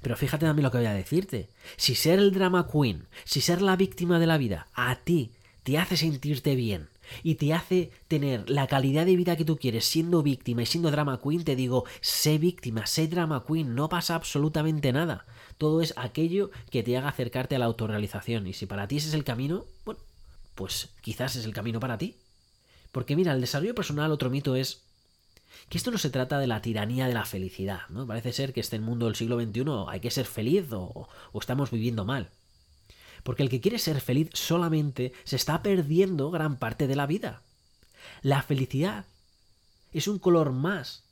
Pero 0.00 0.16
fíjate 0.16 0.46
también 0.46 0.62
lo 0.62 0.70
que 0.70 0.78
voy 0.78 0.86
a 0.86 0.94
decirte. 0.94 1.48
Si 1.76 1.96
ser 1.96 2.20
el 2.20 2.30
drama 2.30 2.68
queen, 2.70 3.08
si 3.24 3.40
ser 3.40 3.60
la 3.60 3.74
víctima 3.74 4.20
de 4.20 4.28
la 4.28 4.38
vida, 4.38 4.68
a 4.74 4.94
ti 4.94 5.32
te 5.64 5.76
hace 5.76 5.96
sentirte 5.96 6.54
bien, 6.54 6.88
y 7.22 7.36
te 7.36 7.52
hace 7.54 7.90
tener 8.08 8.48
la 8.48 8.66
calidad 8.66 9.06
de 9.06 9.16
vida 9.16 9.36
que 9.36 9.44
tú 9.44 9.56
quieres 9.56 9.84
siendo 9.84 10.22
víctima 10.22 10.62
y 10.62 10.66
siendo 10.66 10.90
drama 10.90 11.20
queen, 11.22 11.44
te 11.44 11.56
digo, 11.56 11.84
sé 12.00 12.38
víctima, 12.38 12.86
sé 12.86 13.08
drama 13.08 13.44
queen, 13.46 13.74
no 13.74 13.88
pasa 13.88 14.14
absolutamente 14.14 14.92
nada. 14.92 15.26
Todo 15.58 15.82
es 15.82 15.92
aquello 15.96 16.50
que 16.70 16.82
te 16.82 16.96
haga 16.96 17.08
acercarte 17.08 17.56
a 17.56 17.58
la 17.58 17.66
autorrealización. 17.66 18.46
Y 18.46 18.52
si 18.52 18.66
para 18.66 18.88
ti 18.88 18.96
ese 18.96 19.08
es 19.08 19.14
el 19.14 19.24
camino, 19.24 19.64
bueno, 19.84 20.00
pues 20.54 20.90
quizás 21.02 21.36
es 21.36 21.44
el 21.44 21.52
camino 21.52 21.80
para 21.80 21.98
ti. 21.98 22.16
Porque 22.92 23.16
mira, 23.16 23.32
el 23.32 23.40
desarrollo 23.40 23.74
personal, 23.74 24.10
otro 24.10 24.30
mito 24.30 24.56
es 24.56 24.82
que 25.68 25.78
esto 25.78 25.90
no 25.90 25.98
se 25.98 26.10
trata 26.10 26.38
de 26.38 26.46
la 26.46 26.62
tiranía 26.62 27.06
de 27.06 27.14
la 27.14 27.24
felicidad, 27.24 27.82
¿no? 27.88 28.06
Parece 28.06 28.32
ser 28.32 28.52
que 28.52 28.60
este 28.60 28.78
mundo 28.78 29.06
del 29.06 29.16
siglo 29.16 29.40
XXI 29.40 29.64
hay 29.88 30.00
que 30.00 30.10
ser 30.10 30.26
feliz 30.26 30.72
o, 30.72 31.08
o 31.32 31.38
estamos 31.38 31.70
viviendo 31.70 32.04
mal. 32.04 32.30
Porque 33.22 33.42
el 33.42 33.50
que 33.50 33.60
quiere 33.60 33.78
ser 33.78 34.00
feliz 34.00 34.30
solamente 34.32 35.12
se 35.24 35.36
está 35.36 35.62
perdiendo 35.62 36.30
gran 36.30 36.56
parte 36.56 36.86
de 36.86 36.96
la 36.96 37.06
vida. 37.06 37.42
La 38.22 38.42
felicidad 38.42 39.04
es 39.92 40.08
un 40.08 40.18
color 40.18 40.52
más 40.52 41.04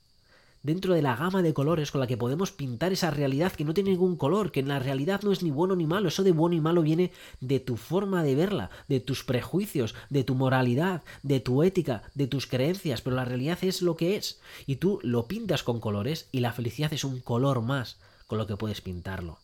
dentro 0.61 0.93
de 0.93 1.01
la 1.01 1.15
gama 1.15 1.41
de 1.41 1.53
colores 1.53 1.91
con 1.91 2.01
la 2.01 2.07
que 2.07 2.17
podemos 2.17 2.51
pintar 2.51 2.91
esa 2.91 3.11
realidad 3.11 3.53
que 3.53 3.63
no 3.63 3.73
tiene 3.73 3.91
ningún 3.91 4.17
color, 4.17 4.51
que 4.51 4.59
en 4.59 4.67
la 4.67 4.79
realidad 4.79 5.21
no 5.23 5.31
es 5.31 5.41
ni 5.41 5.51
bueno 5.51 5.75
ni 5.75 5.87
malo, 5.87 6.09
eso 6.09 6.23
de 6.23 6.31
bueno 6.31 6.55
y 6.55 6.61
malo 6.61 6.81
viene 6.81 7.11
de 7.39 7.59
tu 7.59 7.77
forma 7.77 8.23
de 8.23 8.35
verla, 8.35 8.69
de 8.87 8.99
tus 8.99 9.23
prejuicios, 9.23 9.95
de 10.09 10.23
tu 10.23 10.35
moralidad, 10.35 11.03
de 11.23 11.39
tu 11.39 11.63
ética, 11.63 12.03
de 12.13 12.27
tus 12.27 12.45
creencias, 12.45 13.01
pero 13.01 13.15
la 13.15 13.25
realidad 13.25 13.59
es 13.61 13.81
lo 13.81 13.95
que 13.95 14.15
es, 14.17 14.39
y 14.65 14.77
tú 14.77 14.99
lo 15.01 15.27
pintas 15.27 15.63
con 15.63 15.79
colores 15.79 16.27
y 16.31 16.41
la 16.41 16.53
felicidad 16.53 16.93
es 16.93 17.03
un 17.03 17.21
color 17.21 17.61
más 17.61 17.97
con 18.27 18.37
lo 18.37 18.45
que 18.45 18.57
puedes 18.57 18.81
pintarlo. 18.81 19.39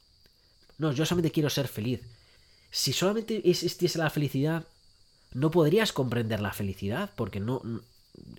No, 0.78 0.92
yo 0.92 1.06
solamente 1.06 1.32
quiero 1.32 1.50
ser 1.50 1.68
feliz. 1.68 2.02
Si 2.76 2.92
solamente 2.92 3.50
existiese 3.50 3.98
la 4.00 4.10
felicidad, 4.10 4.66
no 5.32 5.50
podrías 5.50 5.94
comprender 5.94 6.42
la 6.42 6.52
felicidad, 6.52 7.10
porque 7.16 7.40
no, 7.40 7.62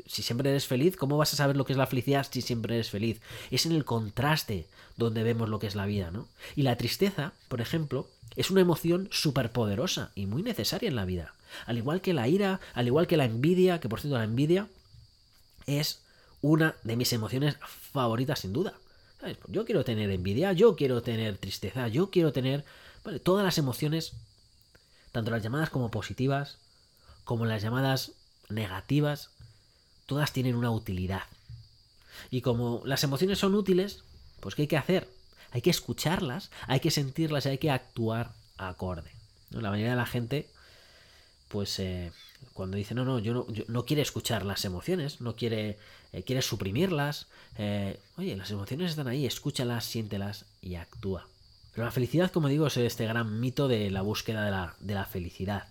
si 0.04 0.22
siempre 0.22 0.50
eres 0.50 0.66
feliz, 0.66 0.94
¿cómo 0.94 1.16
vas 1.16 1.32
a 1.32 1.38
saber 1.38 1.56
lo 1.56 1.64
que 1.64 1.72
es 1.72 1.78
la 1.78 1.86
felicidad 1.86 2.26
si 2.30 2.42
siempre 2.42 2.74
eres 2.74 2.90
feliz? 2.90 3.22
Es 3.50 3.64
en 3.64 3.72
el 3.72 3.86
contraste 3.86 4.66
donde 4.98 5.22
vemos 5.22 5.48
lo 5.48 5.58
que 5.58 5.66
es 5.66 5.74
la 5.74 5.86
vida, 5.86 6.10
¿no? 6.10 6.28
Y 6.54 6.64
la 6.64 6.76
tristeza, 6.76 7.32
por 7.48 7.62
ejemplo, 7.62 8.10
es 8.36 8.50
una 8.50 8.60
emoción 8.60 9.08
súper 9.10 9.52
poderosa 9.52 10.12
y 10.14 10.26
muy 10.26 10.42
necesaria 10.42 10.90
en 10.90 10.96
la 10.96 11.06
vida. 11.06 11.32
Al 11.64 11.78
igual 11.78 12.02
que 12.02 12.12
la 12.12 12.28
ira, 12.28 12.60
al 12.74 12.88
igual 12.88 13.06
que 13.06 13.16
la 13.16 13.24
envidia, 13.24 13.80
que 13.80 13.88
por 13.88 14.00
cierto 14.00 14.18
la 14.18 14.24
envidia 14.24 14.68
es 15.64 16.02
una 16.42 16.76
de 16.84 16.96
mis 16.96 17.10
emociones 17.14 17.56
favoritas 17.90 18.40
sin 18.40 18.52
duda. 18.52 18.74
Yo 19.48 19.64
quiero 19.64 19.82
tener 19.82 20.10
envidia, 20.10 20.52
yo 20.52 20.76
quiero 20.76 21.02
tener 21.02 21.38
tristeza, 21.38 21.88
yo 21.88 22.10
quiero 22.10 22.34
tener 22.34 22.66
todas 23.22 23.44
las 23.44 23.56
emociones, 23.56 24.12
tanto 25.16 25.30
las 25.30 25.42
llamadas 25.42 25.70
como 25.70 25.90
positivas, 25.90 26.58
como 27.24 27.46
las 27.46 27.62
llamadas 27.62 28.12
negativas, 28.50 29.30
todas 30.04 30.30
tienen 30.30 30.54
una 30.54 30.70
utilidad. 30.70 31.22
Y 32.30 32.42
como 32.42 32.82
las 32.84 33.02
emociones 33.02 33.38
son 33.38 33.54
útiles, 33.54 34.04
pues 34.40 34.54
¿qué 34.54 34.62
hay 34.62 34.68
que 34.68 34.76
hacer? 34.76 35.08
Hay 35.52 35.62
que 35.62 35.70
escucharlas, 35.70 36.50
hay 36.66 36.80
que 36.80 36.90
sentirlas 36.90 37.46
y 37.46 37.48
hay 37.48 37.56
que 37.56 37.70
actuar 37.70 38.34
acorde. 38.58 39.10
La 39.48 39.70
mayoría 39.70 39.92
de 39.92 39.96
la 39.96 40.04
gente, 40.04 40.50
pues 41.48 41.78
eh, 41.78 42.12
cuando 42.52 42.76
dice 42.76 42.94
no, 42.94 43.06
no, 43.06 43.18
yo 43.18 43.32
no, 43.32 43.46
no 43.68 43.86
quiere 43.86 44.02
escuchar 44.02 44.44
las 44.44 44.66
emociones, 44.66 45.22
no 45.22 45.34
quiere, 45.34 45.78
eh, 46.12 46.24
quiere 46.24 46.42
suprimirlas. 46.42 47.28
Eh, 47.56 47.98
oye, 48.18 48.36
las 48.36 48.50
emociones 48.50 48.90
están 48.90 49.08
ahí, 49.08 49.24
escúchalas, 49.24 49.86
siéntelas 49.86 50.44
y 50.60 50.74
actúa. 50.74 51.26
Pero 51.76 51.84
la 51.84 51.92
felicidad, 51.92 52.30
como 52.30 52.48
digo, 52.48 52.66
es 52.68 52.78
este 52.78 53.04
gran 53.04 53.38
mito 53.38 53.68
de 53.68 53.90
la 53.90 54.00
búsqueda 54.00 54.46
de 54.46 54.50
la, 54.50 54.74
de 54.80 54.94
la 54.94 55.04
felicidad. 55.04 55.68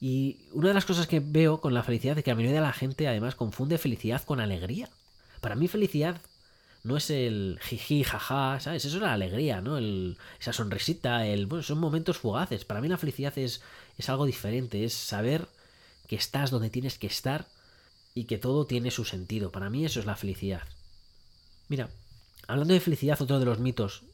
Y 0.00 0.38
una 0.52 0.68
de 0.68 0.74
las 0.74 0.86
cosas 0.86 1.06
que 1.06 1.20
veo 1.20 1.60
con 1.60 1.74
la 1.74 1.82
felicidad 1.82 2.16
es 2.16 2.24
que 2.24 2.30
la 2.30 2.36
mayoría 2.36 2.56
de 2.56 2.66
la 2.66 2.72
gente 2.72 3.06
además 3.06 3.34
confunde 3.34 3.76
felicidad 3.76 4.22
con 4.24 4.40
alegría. 4.40 4.88
Para 5.42 5.54
mí 5.54 5.68
felicidad 5.68 6.22
no 6.84 6.96
es 6.96 7.10
el 7.10 7.58
jiji, 7.60 8.02
jaja, 8.02 8.60
¿sabes? 8.60 8.86
Eso 8.86 8.96
es 8.96 9.02
la 9.02 9.12
alegría, 9.12 9.60
¿no? 9.60 9.76
El, 9.76 10.16
esa 10.40 10.54
sonrisita, 10.54 11.26
el... 11.26 11.44
Bueno, 11.44 11.62
son 11.62 11.80
momentos 11.80 12.16
fugaces. 12.16 12.64
Para 12.64 12.80
mí 12.80 12.88
la 12.88 12.96
felicidad 12.96 13.36
es, 13.36 13.60
es 13.98 14.08
algo 14.08 14.24
diferente, 14.24 14.86
es 14.86 14.94
saber 14.94 15.48
que 16.08 16.16
estás 16.16 16.50
donde 16.50 16.70
tienes 16.70 16.96
que 16.96 17.08
estar 17.08 17.46
y 18.14 18.24
que 18.24 18.38
todo 18.38 18.66
tiene 18.66 18.90
su 18.90 19.04
sentido. 19.04 19.52
Para 19.52 19.68
mí 19.68 19.84
eso 19.84 20.00
es 20.00 20.06
la 20.06 20.16
felicidad. 20.16 20.62
Mira, 21.68 21.90
hablando 22.48 22.72
de 22.72 22.80
felicidad, 22.80 23.20
otro 23.20 23.38
de 23.38 23.44
los 23.44 23.58
mitos 23.58 24.04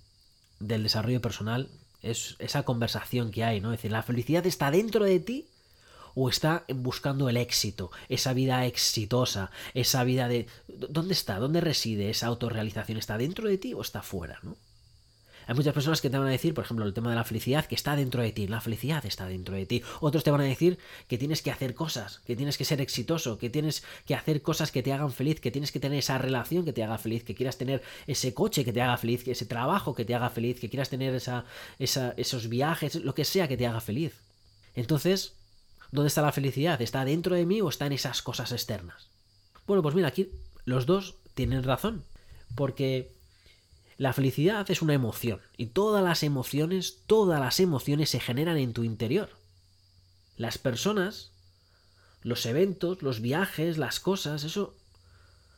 del 0.62 0.82
desarrollo 0.82 1.20
personal 1.20 1.68
es 2.02 2.36
esa 2.38 2.64
conversación 2.64 3.30
que 3.30 3.44
hay, 3.44 3.60
¿no? 3.60 3.72
Es 3.72 3.78
decir, 3.78 3.92
la 3.92 4.02
felicidad 4.02 4.46
está 4.46 4.70
dentro 4.70 5.04
de 5.04 5.20
ti 5.20 5.46
o 6.14 6.28
está 6.28 6.64
buscando 6.68 7.28
el 7.28 7.36
éxito, 7.36 7.90
esa 8.08 8.32
vida 8.32 8.66
exitosa, 8.66 9.50
esa 9.74 10.04
vida 10.04 10.28
de... 10.28 10.46
¿Dónde 10.68 11.14
está? 11.14 11.38
¿Dónde 11.38 11.60
reside 11.60 12.10
esa 12.10 12.26
autorrealización? 12.26 12.98
¿Está 12.98 13.16
dentro 13.18 13.48
de 13.48 13.58
ti 13.58 13.72
o 13.72 13.80
está 13.80 14.02
fuera? 14.02 14.38
¿no? 14.42 14.56
Hay 15.46 15.54
muchas 15.54 15.74
personas 15.74 16.00
que 16.00 16.10
te 16.10 16.18
van 16.18 16.28
a 16.28 16.30
decir, 16.30 16.54
por 16.54 16.64
ejemplo, 16.64 16.84
el 16.84 16.94
tema 16.94 17.10
de 17.10 17.16
la 17.16 17.24
felicidad, 17.24 17.66
que 17.66 17.74
está 17.74 17.96
dentro 17.96 18.22
de 18.22 18.32
ti, 18.32 18.46
la 18.46 18.60
felicidad 18.60 19.04
está 19.06 19.26
dentro 19.26 19.54
de 19.54 19.66
ti. 19.66 19.82
Otros 20.00 20.24
te 20.24 20.30
van 20.30 20.40
a 20.40 20.44
decir 20.44 20.78
que 21.08 21.18
tienes 21.18 21.42
que 21.42 21.50
hacer 21.50 21.74
cosas, 21.74 22.20
que 22.26 22.36
tienes 22.36 22.58
que 22.58 22.64
ser 22.64 22.80
exitoso, 22.80 23.38
que 23.38 23.50
tienes 23.50 23.84
que 24.06 24.14
hacer 24.14 24.42
cosas 24.42 24.72
que 24.72 24.82
te 24.82 24.92
hagan 24.92 25.12
feliz, 25.12 25.40
que 25.40 25.50
tienes 25.50 25.72
que 25.72 25.80
tener 25.80 25.98
esa 25.98 26.18
relación 26.18 26.64
que 26.64 26.72
te 26.72 26.82
haga 26.82 26.98
feliz, 26.98 27.24
que 27.24 27.34
quieras 27.34 27.58
tener 27.58 27.82
ese 28.06 28.34
coche 28.34 28.64
que 28.64 28.72
te 28.72 28.82
haga 28.82 28.96
feliz, 28.96 29.26
ese 29.26 29.46
trabajo 29.46 29.94
que 29.94 30.04
te 30.04 30.14
haga 30.14 30.30
feliz, 30.30 30.60
que 30.60 30.68
quieras 30.68 30.88
tener 30.88 31.14
esa, 31.14 31.44
esos 31.78 32.48
viajes, 32.48 32.96
lo 32.96 33.14
que 33.14 33.24
sea 33.24 33.48
que 33.48 33.56
te 33.56 33.66
haga 33.66 33.80
feliz. 33.80 34.14
Entonces, 34.74 35.34
¿Dónde 35.92 36.08
está 36.08 36.22
la 36.22 36.32
felicidad? 36.32 36.80
¿Está 36.80 37.04
dentro 37.04 37.36
de 37.36 37.44
mí 37.44 37.60
o 37.60 37.68
está 37.68 37.84
en 37.84 37.92
esas 37.92 38.22
cosas 38.22 38.50
externas? 38.50 39.10
Bueno, 39.66 39.82
pues 39.82 39.94
mira, 39.94 40.08
aquí 40.08 40.30
los 40.64 40.86
dos 40.86 41.16
tienen 41.34 41.62
razón. 41.62 42.04
Porque 42.56 43.11
la 44.02 44.12
felicidad 44.12 44.68
es 44.68 44.82
una 44.82 44.94
emoción. 44.94 45.40
Y 45.56 45.66
todas 45.66 46.02
las 46.02 46.24
emociones, 46.24 46.98
todas 47.06 47.38
las 47.38 47.60
emociones 47.60 48.10
se 48.10 48.18
generan 48.18 48.56
en 48.56 48.72
tu 48.72 48.82
interior. 48.82 49.30
Las 50.36 50.58
personas, 50.58 51.30
los 52.22 52.44
eventos, 52.44 53.00
los 53.02 53.20
viajes, 53.20 53.78
las 53.78 54.00
cosas, 54.00 54.42
eso 54.42 54.74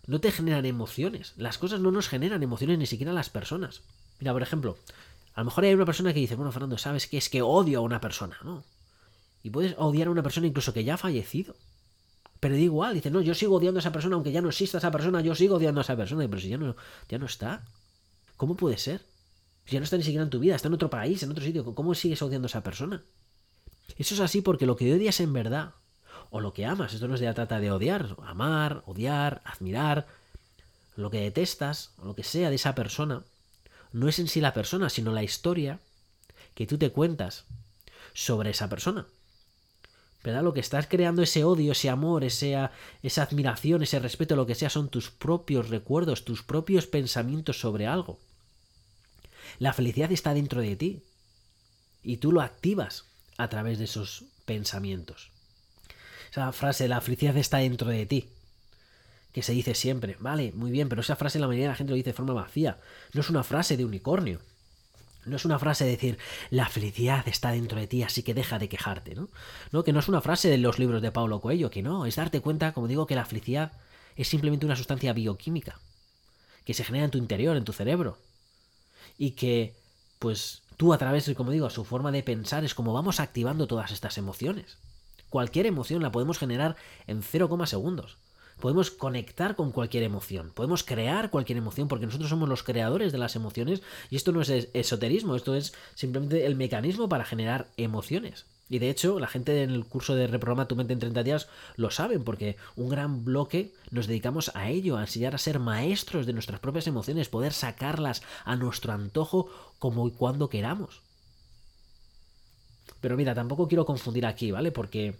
no 0.06 0.20
te 0.20 0.30
generan 0.30 0.66
emociones. 0.66 1.32
Las 1.38 1.56
cosas 1.56 1.80
no 1.80 1.90
nos 1.90 2.10
generan 2.10 2.42
emociones 2.42 2.76
ni 2.76 2.84
siquiera 2.84 3.14
las 3.14 3.30
personas. 3.30 3.80
Mira, 4.20 4.34
por 4.34 4.42
ejemplo, 4.42 4.76
a 5.32 5.40
lo 5.40 5.46
mejor 5.46 5.64
hay 5.64 5.72
una 5.72 5.86
persona 5.86 6.12
que 6.12 6.20
dice, 6.20 6.34
bueno, 6.34 6.52
Fernando, 6.52 6.76
¿sabes 6.76 7.06
qué 7.06 7.16
es 7.16 7.30
que 7.30 7.40
odio 7.40 7.78
a 7.78 7.82
una 7.82 8.02
persona? 8.02 8.36
¿no? 8.44 8.62
Y 9.42 9.48
puedes 9.48 9.74
odiar 9.78 10.08
a 10.08 10.10
una 10.10 10.22
persona 10.22 10.46
incluso 10.46 10.74
que 10.74 10.84
ya 10.84 10.94
ha 10.94 10.98
fallecido. 10.98 11.56
Pero 12.40 12.56
da 12.56 12.60
igual, 12.60 12.92
dice, 12.92 13.10
no, 13.10 13.22
yo 13.22 13.34
sigo 13.34 13.56
odiando 13.56 13.78
a 13.78 13.80
esa 13.80 13.92
persona, 13.92 14.16
aunque 14.16 14.32
ya 14.32 14.42
no 14.42 14.50
exista 14.50 14.76
esa 14.76 14.90
persona, 14.90 15.22
yo 15.22 15.34
sigo 15.34 15.56
odiando 15.56 15.80
a 15.80 15.84
esa 15.84 15.96
persona. 15.96 16.28
Pero 16.28 16.42
si 16.42 16.50
ya 16.50 16.58
no, 16.58 16.76
ya 17.08 17.16
no 17.16 17.24
está. 17.24 17.64
¿Cómo 18.36 18.56
puede 18.56 18.78
ser? 18.78 19.02
Ya 19.66 19.78
no 19.80 19.84
está 19.84 19.96
ni 19.96 20.02
siquiera 20.02 20.24
en 20.24 20.30
tu 20.30 20.38
vida, 20.38 20.56
está 20.56 20.68
en 20.68 20.74
otro 20.74 20.90
país, 20.90 21.22
en 21.22 21.30
otro 21.30 21.44
sitio. 21.44 21.74
¿Cómo 21.74 21.94
sigues 21.94 22.20
odiando 22.22 22.46
a 22.46 22.50
esa 22.50 22.62
persona? 22.62 23.02
Eso 23.96 24.14
es 24.14 24.20
así 24.20 24.40
porque 24.42 24.66
lo 24.66 24.76
que 24.76 24.92
odias 24.92 25.20
en 25.20 25.32
verdad, 25.32 25.72
o 26.30 26.40
lo 26.40 26.52
que 26.52 26.66
amas, 26.66 26.92
esto 26.92 27.08
no 27.08 27.16
se 27.16 27.32
trata 27.32 27.60
de 27.60 27.70
odiar, 27.70 28.16
amar, 28.26 28.82
odiar, 28.86 29.40
admirar, 29.44 30.06
lo 30.96 31.10
que 31.10 31.20
detestas, 31.20 31.92
o 31.98 32.06
lo 32.06 32.14
que 32.14 32.24
sea 32.24 32.50
de 32.50 32.56
esa 32.56 32.74
persona, 32.74 33.24
no 33.92 34.08
es 34.08 34.18
en 34.18 34.28
sí 34.28 34.40
la 34.40 34.52
persona, 34.52 34.90
sino 34.90 35.12
la 35.12 35.22
historia 35.22 35.78
que 36.54 36.66
tú 36.66 36.78
te 36.78 36.90
cuentas 36.90 37.44
sobre 38.12 38.50
esa 38.50 38.68
persona. 38.68 39.06
¿Verdad? 40.24 40.42
Lo 40.42 40.54
que 40.54 40.60
estás 40.60 40.86
creando 40.88 41.22
ese 41.22 41.44
odio, 41.44 41.72
ese 41.72 41.90
amor, 41.90 42.24
esa, 42.24 42.72
esa 43.02 43.22
admiración, 43.22 43.82
ese 43.82 43.98
respeto, 43.98 44.34
lo 44.34 44.46
que 44.46 44.54
sea, 44.54 44.70
son 44.70 44.88
tus 44.88 45.10
propios 45.10 45.68
recuerdos, 45.68 46.24
tus 46.24 46.42
propios 46.42 46.86
pensamientos 46.86 47.60
sobre 47.60 47.86
algo. 47.86 48.18
La 49.58 49.74
felicidad 49.74 50.10
está 50.10 50.32
dentro 50.32 50.62
de 50.62 50.76
ti 50.76 51.02
y 52.02 52.16
tú 52.16 52.32
lo 52.32 52.40
activas 52.40 53.04
a 53.36 53.48
través 53.48 53.78
de 53.78 53.84
esos 53.84 54.24
pensamientos. 54.46 55.30
Esa 56.30 56.50
frase, 56.52 56.88
la 56.88 57.02
felicidad 57.02 57.36
está 57.36 57.58
dentro 57.58 57.90
de 57.90 58.06
ti, 58.06 58.30
que 59.32 59.42
se 59.42 59.52
dice 59.52 59.74
siempre, 59.74 60.16
vale, 60.20 60.52
muy 60.52 60.70
bien, 60.70 60.88
pero 60.88 61.02
esa 61.02 61.16
frase 61.16 61.38
la 61.38 61.46
mayoría 61.46 61.66
de 61.66 61.72
la 61.72 61.76
gente 61.76 61.90
lo 61.90 61.96
dice 61.96 62.10
de 62.10 62.16
forma 62.16 62.32
vacía. 62.32 62.80
No 63.12 63.20
es 63.20 63.28
una 63.28 63.44
frase 63.44 63.76
de 63.76 63.84
unicornio. 63.84 64.40
No 65.26 65.36
es 65.36 65.44
una 65.44 65.58
frase 65.58 65.84
de 65.84 65.90
decir, 65.92 66.18
la 66.50 66.68
felicidad 66.68 67.26
está 67.28 67.50
dentro 67.52 67.78
de 67.78 67.86
ti, 67.86 68.02
así 68.02 68.22
que 68.22 68.34
deja 68.34 68.58
de 68.58 68.68
quejarte, 68.68 69.14
¿no? 69.14 69.84
Que 69.84 69.92
no 69.92 70.00
es 70.00 70.08
una 70.08 70.20
frase 70.20 70.48
de 70.48 70.58
los 70.58 70.78
libros 70.78 71.02
de 71.02 71.12
Paulo 71.12 71.40
Coelho, 71.40 71.70
que 71.70 71.82
no, 71.82 72.06
es 72.06 72.16
darte 72.16 72.40
cuenta, 72.40 72.72
como 72.72 72.88
digo, 72.88 73.06
que 73.06 73.14
la 73.14 73.24
felicidad 73.24 73.72
es 74.16 74.28
simplemente 74.28 74.66
una 74.66 74.76
sustancia 74.76 75.12
bioquímica, 75.12 75.80
que 76.64 76.74
se 76.74 76.84
genera 76.84 77.04
en 77.04 77.10
tu 77.10 77.18
interior, 77.18 77.56
en 77.56 77.64
tu 77.64 77.72
cerebro, 77.72 78.18
y 79.18 79.32
que, 79.32 79.74
pues, 80.18 80.62
tú 80.76 80.92
a 80.92 80.98
través 80.98 81.30
como 81.36 81.50
digo, 81.50 81.70
su 81.70 81.84
forma 81.84 82.12
de 82.12 82.22
pensar 82.22 82.64
es 82.64 82.74
como 82.74 82.92
vamos 82.92 83.20
activando 83.20 83.66
todas 83.66 83.92
estas 83.92 84.18
emociones. 84.18 84.78
Cualquier 85.30 85.66
emoción 85.66 86.02
la 86.02 86.12
podemos 86.12 86.38
generar 86.38 86.76
en 87.06 87.22
0, 87.22 87.66
segundos. 87.66 88.18
Podemos 88.60 88.90
conectar 88.90 89.56
con 89.56 89.72
cualquier 89.72 90.04
emoción, 90.04 90.50
podemos 90.54 90.84
crear 90.84 91.30
cualquier 91.30 91.58
emoción, 91.58 91.88
porque 91.88 92.06
nosotros 92.06 92.30
somos 92.30 92.48
los 92.48 92.62
creadores 92.62 93.12
de 93.12 93.18
las 93.18 93.36
emociones 93.36 93.82
y 94.10 94.16
esto 94.16 94.32
no 94.32 94.40
es 94.40 94.50
esoterismo, 94.50 95.36
esto 95.36 95.54
es 95.54 95.74
simplemente 95.94 96.46
el 96.46 96.56
mecanismo 96.56 97.08
para 97.08 97.24
generar 97.24 97.68
emociones. 97.76 98.46
Y 98.68 98.78
de 98.78 98.88
hecho, 98.88 99.20
la 99.20 99.26
gente 99.26 99.62
en 99.62 99.70
el 99.70 99.84
curso 99.84 100.14
de 100.14 100.26
Reprograma 100.26 100.66
tu 100.66 100.76
mente 100.76 100.94
en 100.94 100.98
30 100.98 101.22
días 101.22 101.48
lo 101.76 101.90
saben, 101.90 102.24
porque 102.24 102.56
un 102.76 102.88
gran 102.88 103.24
bloque 103.24 103.74
nos 103.90 104.06
dedicamos 104.06 104.50
a 104.54 104.70
ello, 104.70 104.96
a 104.96 105.02
enseñar 105.02 105.34
a 105.34 105.38
ser 105.38 105.58
maestros 105.58 106.24
de 106.24 106.32
nuestras 106.32 106.60
propias 106.60 106.86
emociones, 106.86 107.28
poder 107.28 107.52
sacarlas 107.52 108.22
a 108.44 108.56
nuestro 108.56 108.92
antojo 108.92 109.50
como 109.78 110.08
y 110.08 110.12
cuando 110.12 110.48
queramos. 110.48 111.02
Pero 113.00 113.16
mira, 113.18 113.34
tampoco 113.34 113.68
quiero 113.68 113.84
confundir 113.84 114.24
aquí, 114.24 114.50
¿vale? 114.50 114.72
Porque 114.72 115.18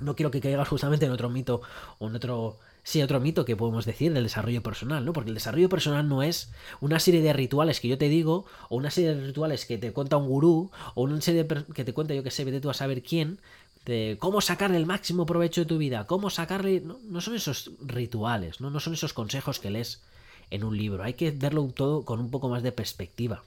no 0.00 0.16
quiero 0.16 0.30
que 0.30 0.40
caigas 0.40 0.68
justamente 0.68 1.06
en 1.06 1.12
otro 1.12 1.30
mito 1.30 1.62
o 1.98 2.08
en 2.08 2.16
otro 2.16 2.58
sí 2.82 3.02
otro 3.02 3.20
mito 3.20 3.44
que 3.44 3.56
podemos 3.56 3.84
decir 3.84 4.12
del 4.12 4.24
desarrollo 4.24 4.62
personal 4.62 5.04
no 5.04 5.12
porque 5.12 5.30
el 5.30 5.34
desarrollo 5.34 5.68
personal 5.68 6.08
no 6.08 6.22
es 6.22 6.50
una 6.80 6.98
serie 6.98 7.22
de 7.22 7.32
rituales 7.32 7.80
que 7.80 7.88
yo 7.88 7.98
te 7.98 8.08
digo 8.08 8.46
o 8.68 8.76
una 8.76 8.90
serie 8.90 9.14
de 9.14 9.26
rituales 9.26 9.66
que 9.66 9.78
te 9.78 9.92
cuenta 9.92 10.16
un 10.16 10.28
gurú 10.28 10.70
o 10.94 11.02
una 11.02 11.20
serie 11.20 11.46
que 11.74 11.84
te 11.84 11.92
cuenta 11.92 12.14
yo 12.14 12.22
que 12.22 12.30
sé 12.30 12.44
vete 12.44 12.60
tú 12.60 12.70
a 12.70 12.74
saber 12.74 13.02
quién 13.02 13.38
de 13.84 14.16
cómo 14.18 14.40
sacarle 14.40 14.76
el 14.76 14.86
máximo 14.86 15.26
provecho 15.26 15.62
de 15.62 15.66
tu 15.66 15.78
vida 15.78 16.06
cómo 16.06 16.30
sacarle 16.30 16.80
no, 16.80 16.98
no 17.04 17.20
son 17.20 17.34
esos 17.34 17.70
rituales 17.80 18.60
no 18.60 18.70
no 18.70 18.80
son 18.80 18.94
esos 18.94 19.12
consejos 19.12 19.58
que 19.58 19.70
lees 19.70 20.02
en 20.50 20.64
un 20.64 20.76
libro, 20.76 21.02
hay 21.02 21.14
que 21.14 21.30
verlo 21.30 21.64
todo 21.74 22.04
con 22.04 22.20
un 22.20 22.30
poco 22.30 22.48
más 22.48 22.62
de 22.62 22.72
perspectiva. 22.72 23.42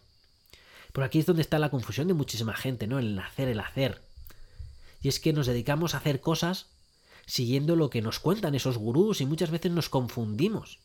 Pero 0.92 1.06
aquí 1.06 1.20
es 1.20 1.26
donde 1.26 1.42
está 1.42 1.60
la 1.60 1.70
confusión 1.70 2.08
de 2.08 2.14
muchísima 2.14 2.56
gente, 2.56 2.88
¿no? 2.88 3.00
El 3.00 3.18
hacer, 3.20 3.50
el 3.50 3.60
hacer. 3.60 4.02
Y 5.04 5.10
es 5.10 5.20
que 5.20 5.34
nos 5.34 5.46
dedicamos 5.46 5.94
a 5.94 5.98
hacer 5.98 6.22
cosas 6.22 6.72
siguiendo 7.26 7.76
lo 7.76 7.90
que 7.90 8.02
nos 8.02 8.20
cuentan 8.20 8.56
esos 8.56 8.78
gurús 8.78 9.22
y 9.22 9.26
muchas 9.26 9.52
veces 9.52 9.72
nos 9.72 9.90
confundimos. 9.90 10.80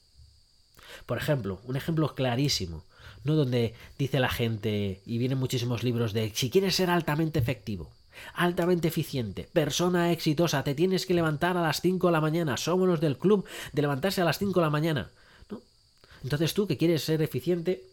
Por 1.07 1.19
ejemplo, 1.19 1.61
un 1.65 1.77
ejemplo 1.77 2.15
clarísimo, 2.15 2.85
¿no? 3.25 3.35
Donde 3.35 3.75
dice 3.99 4.21
la 4.21 4.29
gente, 4.29 5.03
y 5.07 5.19
vienen 5.19 5.39
muchísimos 5.39 5.83
libros 5.83 6.13
de 6.13 6.33
si 6.35 6.51
quieres 6.51 6.77
ser 6.77 6.91
altamente 6.91 7.39
efectivo, 7.39 7.91
altamente 8.35 8.89
eficiente, 8.89 9.49
persona 9.53 10.13
exitosa, 10.13 10.65
te 10.65 10.75
tienes 10.75 11.07
que 11.07 11.15
levantar 11.15 11.57
a 11.57 11.63
las 11.63 11.81
5 11.81 12.09
de 12.09 12.13
la 12.13 12.21
mañana, 12.21 12.57
somos 12.57 12.89
los 12.89 13.01
del 13.01 13.19
club 13.19 13.45
de 13.73 13.83
levantarse 13.83 14.21
a 14.21 14.25
las 14.25 14.39
5 14.39 14.59
de 14.59 14.67
la 14.67 14.71
mañana. 14.71 15.11
¿no? 15.51 15.61
Entonces 16.23 16.55
tú 16.55 16.67
que 16.67 16.77
quieres 16.77 17.05
ser 17.05 17.23
eficiente, 17.23 17.85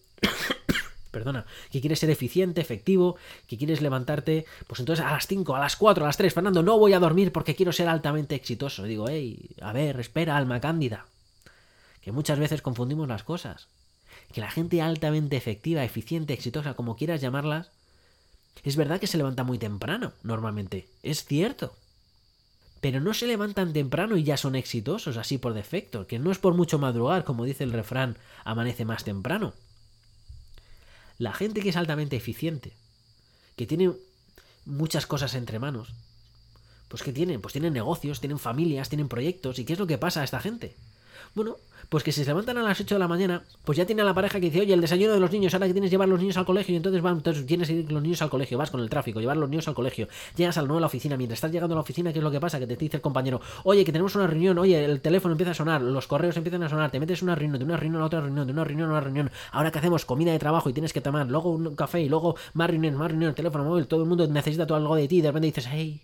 perdona, 1.15 1.45
que 1.72 1.79
quieres 1.79 2.00
ser 2.00 2.10
eficiente, 2.10 2.60
efectivo, 2.60 3.15
que 3.48 3.57
quieres 3.57 3.81
levantarte, 3.81 4.45
pues 4.67 4.81
entonces 4.81 5.05
a 5.05 5.12
las 5.12 5.27
5, 5.27 5.55
a 5.55 5.60
las 5.62 5.77
4, 5.77 6.03
a 6.03 6.07
las 6.07 6.17
3, 6.17 6.34
Fernando, 6.34 6.62
no 6.62 6.77
voy 6.77 6.91
a 6.91 7.00
dormir 7.00 7.31
porque 7.31 7.55
quiero 7.55 7.72
ser 7.72 7.88
altamente 7.88 8.36
exitoso. 8.36 8.84
Digo, 8.84 9.05
hey, 9.07 9.51
a 9.62 9.72
ver, 9.72 9.98
espera, 9.98 10.36
alma 10.36 10.60
cándida. 10.60 11.05
Que 12.01 12.12
muchas 12.12 12.38
veces 12.38 12.62
confundimos 12.62 13.07
las 13.07 13.24
cosas. 13.24 13.69
Que 14.34 14.41
la 14.41 14.51
gente 14.51 14.81
altamente 14.81 15.38
efectiva, 15.38 15.86
eficiente, 15.86 16.34
exitosa, 16.34 16.74
como 16.74 16.98
quieras 16.98 17.22
llamarlas, 17.22 17.72
es 18.63 18.75
verdad 18.75 19.00
que 19.00 19.07
se 19.07 19.17
levanta 19.17 19.45
muy 19.45 19.57
temprano, 19.57 20.12
normalmente. 20.22 20.89
Es 21.01 21.24
cierto. 21.24 21.74
Pero 22.81 23.00
no 23.00 23.13
se 23.13 23.25
levantan 23.25 23.72
temprano 23.72 24.17
y 24.17 24.24
ya 24.24 24.36
son 24.36 24.55
exitosos, 24.55 25.15
así 25.15 25.38
por 25.38 25.53
defecto, 25.53 26.07
que 26.07 26.19
no 26.19 26.29
es 26.29 26.39
por 26.39 26.55
mucho 26.55 26.77
madrugar, 26.77 27.24
como 27.24 27.45
dice 27.45 27.63
el 27.63 27.72
refrán, 27.72 28.17
amanece 28.43 28.84
más 28.84 29.05
temprano. 29.05 29.53
La 31.17 31.34
gente 31.34 31.62
que 31.62 31.69
es 31.69 31.77
altamente 31.77 32.15
eficiente, 32.15 32.74
que 33.55 33.65
tiene 33.65 33.91
muchas 34.65 35.05
cosas 35.05 35.34
entre 35.36 35.60
manos, 35.60 35.93
pues 36.88 37.03
que 37.03 37.13
tienen, 37.13 37.41
pues 37.41 37.53
tienen 37.53 37.74
negocios, 37.74 38.19
tienen 38.19 38.39
familias, 38.39 38.89
tienen 38.89 39.07
proyectos, 39.07 39.60
¿y 39.60 39.65
qué 39.65 39.74
es 39.74 39.79
lo 39.79 39.88
que 39.88 39.98
pasa 39.98 40.22
a 40.22 40.24
esta 40.24 40.39
gente? 40.39 40.75
Bueno, 41.34 41.57
pues 41.89 42.03
que 42.03 42.12
si 42.12 42.24
se 42.24 42.29
levantan 42.29 42.57
a 42.57 42.63
las 42.63 42.79
8 42.79 42.95
de 42.95 43.00
la 43.00 43.07
mañana, 43.07 43.43
pues 43.63 43.77
ya 43.77 43.86
tiene 43.86 44.01
a 44.01 44.05
la 44.05 44.13
pareja 44.13 44.39
que 44.39 44.48
dice, 44.48 44.62
oye, 44.62 44.74
el 44.74 44.81
desayuno 44.81 45.13
de 45.13 45.19
los 45.19 45.31
niños, 45.31 45.53
ahora 45.53 45.67
que 45.67 45.74
tienes 45.74 45.89
que 45.89 45.93
llevar 45.93 46.10
los 46.10 46.19
niños 46.19 46.38
al 46.38 46.45
colegio, 46.45 46.74
y 46.74 46.77
entonces 46.77 47.01
van, 47.01 47.17
entonces 47.17 47.45
tienes 47.45 47.67
que 47.67 47.74
ir 47.75 47.91
los 47.91 48.01
niños 48.01 48.22
al 48.22 48.29
colegio, 48.29 48.57
vas 48.57 48.72
con 48.72 48.81
el 48.81 48.89
tráfico, 48.89 49.19
llevar 49.19 49.38
los 49.38 49.50
niños 49.50 49.67
al 49.67 49.75
colegio, 49.75 50.07
llegas 50.36 50.57
al 50.57 50.65
nuevo 50.67 50.77
a 50.79 50.81
la 50.81 50.88
oficina, 50.88 51.17
mientras 51.17 51.38
estás 51.38 51.51
llegando 51.51 51.74
a 51.74 51.77
la 51.77 51.81
oficina, 51.81 52.12
¿qué 52.12 52.19
es 52.19 52.24
lo 52.24 52.31
que 52.31 52.39
pasa? 52.39 52.60
Que 52.60 52.67
te 52.67 52.75
dice 52.75 52.98
el 52.98 53.01
compañero, 53.01 53.41
oye, 53.63 53.86
que 53.86 53.91
tenemos 53.91 54.15
una 54.15 54.27
reunión, 54.27 54.57
oye, 54.57 54.84
el 54.84 55.01
teléfono 55.01 55.34
empieza 55.34 55.51
a 55.51 55.53
sonar, 55.53 55.81
los 55.81 56.07
correos 56.07 56.36
empiezan 56.38 56.63
a 56.63 56.69
sonar, 56.69 56.91
te 56.91 57.00
metes 57.00 57.22
una 57.22 57.36
reunión, 57.36 57.60
de 57.60 57.65
una 57.65 57.77
reunión 57.77 58.01
a 58.01 58.05
otra 58.05 58.22
reunión, 58.22 58.48
de 58.48 58.53
una 58.53 58.63
reunión 58.63 58.89
a 58.89 58.91
una 58.93 59.01
reunión, 59.01 59.31
ahora 59.51 59.72
que 59.72 59.79
hacemos 59.79 60.05
comida 60.05 60.31
de 60.31 60.39
trabajo 60.39 60.69
y 60.69 60.74
tienes 60.74 60.93
que 60.93 61.01
tomar, 61.01 61.27
luego 61.27 61.51
un 61.51 61.75
café 61.75 62.01
y 62.01 62.10
luego 62.10 62.36
más 62.53 62.69
reuniones, 62.69 63.00
más 63.00 63.12
reuniones, 63.12 63.36
teléfono 63.36 63.63
móvil, 63.63 63.88
todo 63.88 64.01
el 64.01 64.10
mundo 64.10 64.27
necesita 64.27 64.65
todo 64.65 64.77
algo 64.77 64.95
de 64.95 65.07
ti, 65.07 65.17
y 65.17 65.22
de 65.22 65.29
repente 65.29 65.48
dices, 65.48 65.67
hey, 65.72 66.01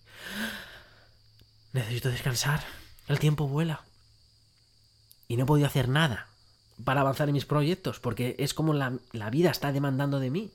necesito 1.74 2.10
descansar, 2.10 2.62
el 3.08 3.20
tiempo 3.20 3.48
vuela 3.48 3.82
y 5.32 5.38
no 5.38 5.44
he 5.44 5.48
podido 5.48 5.66
hacer 5.66 5.88
nada 5.88 6.28
para 6.84 7.00
avanzar 7.00 7.30
en 7.30 7.34
mis 7.34 7.46
proyectos, 7.46 8.02
porque 8.02 8.36
es 8.38 8.54
como 8.54 8.74
la, 8.74 9.00
vida 9.32 9.50
está 9.50 9.72
demandando 9.72 10.20
de 10.20 10.30
mí. 10.30 10.52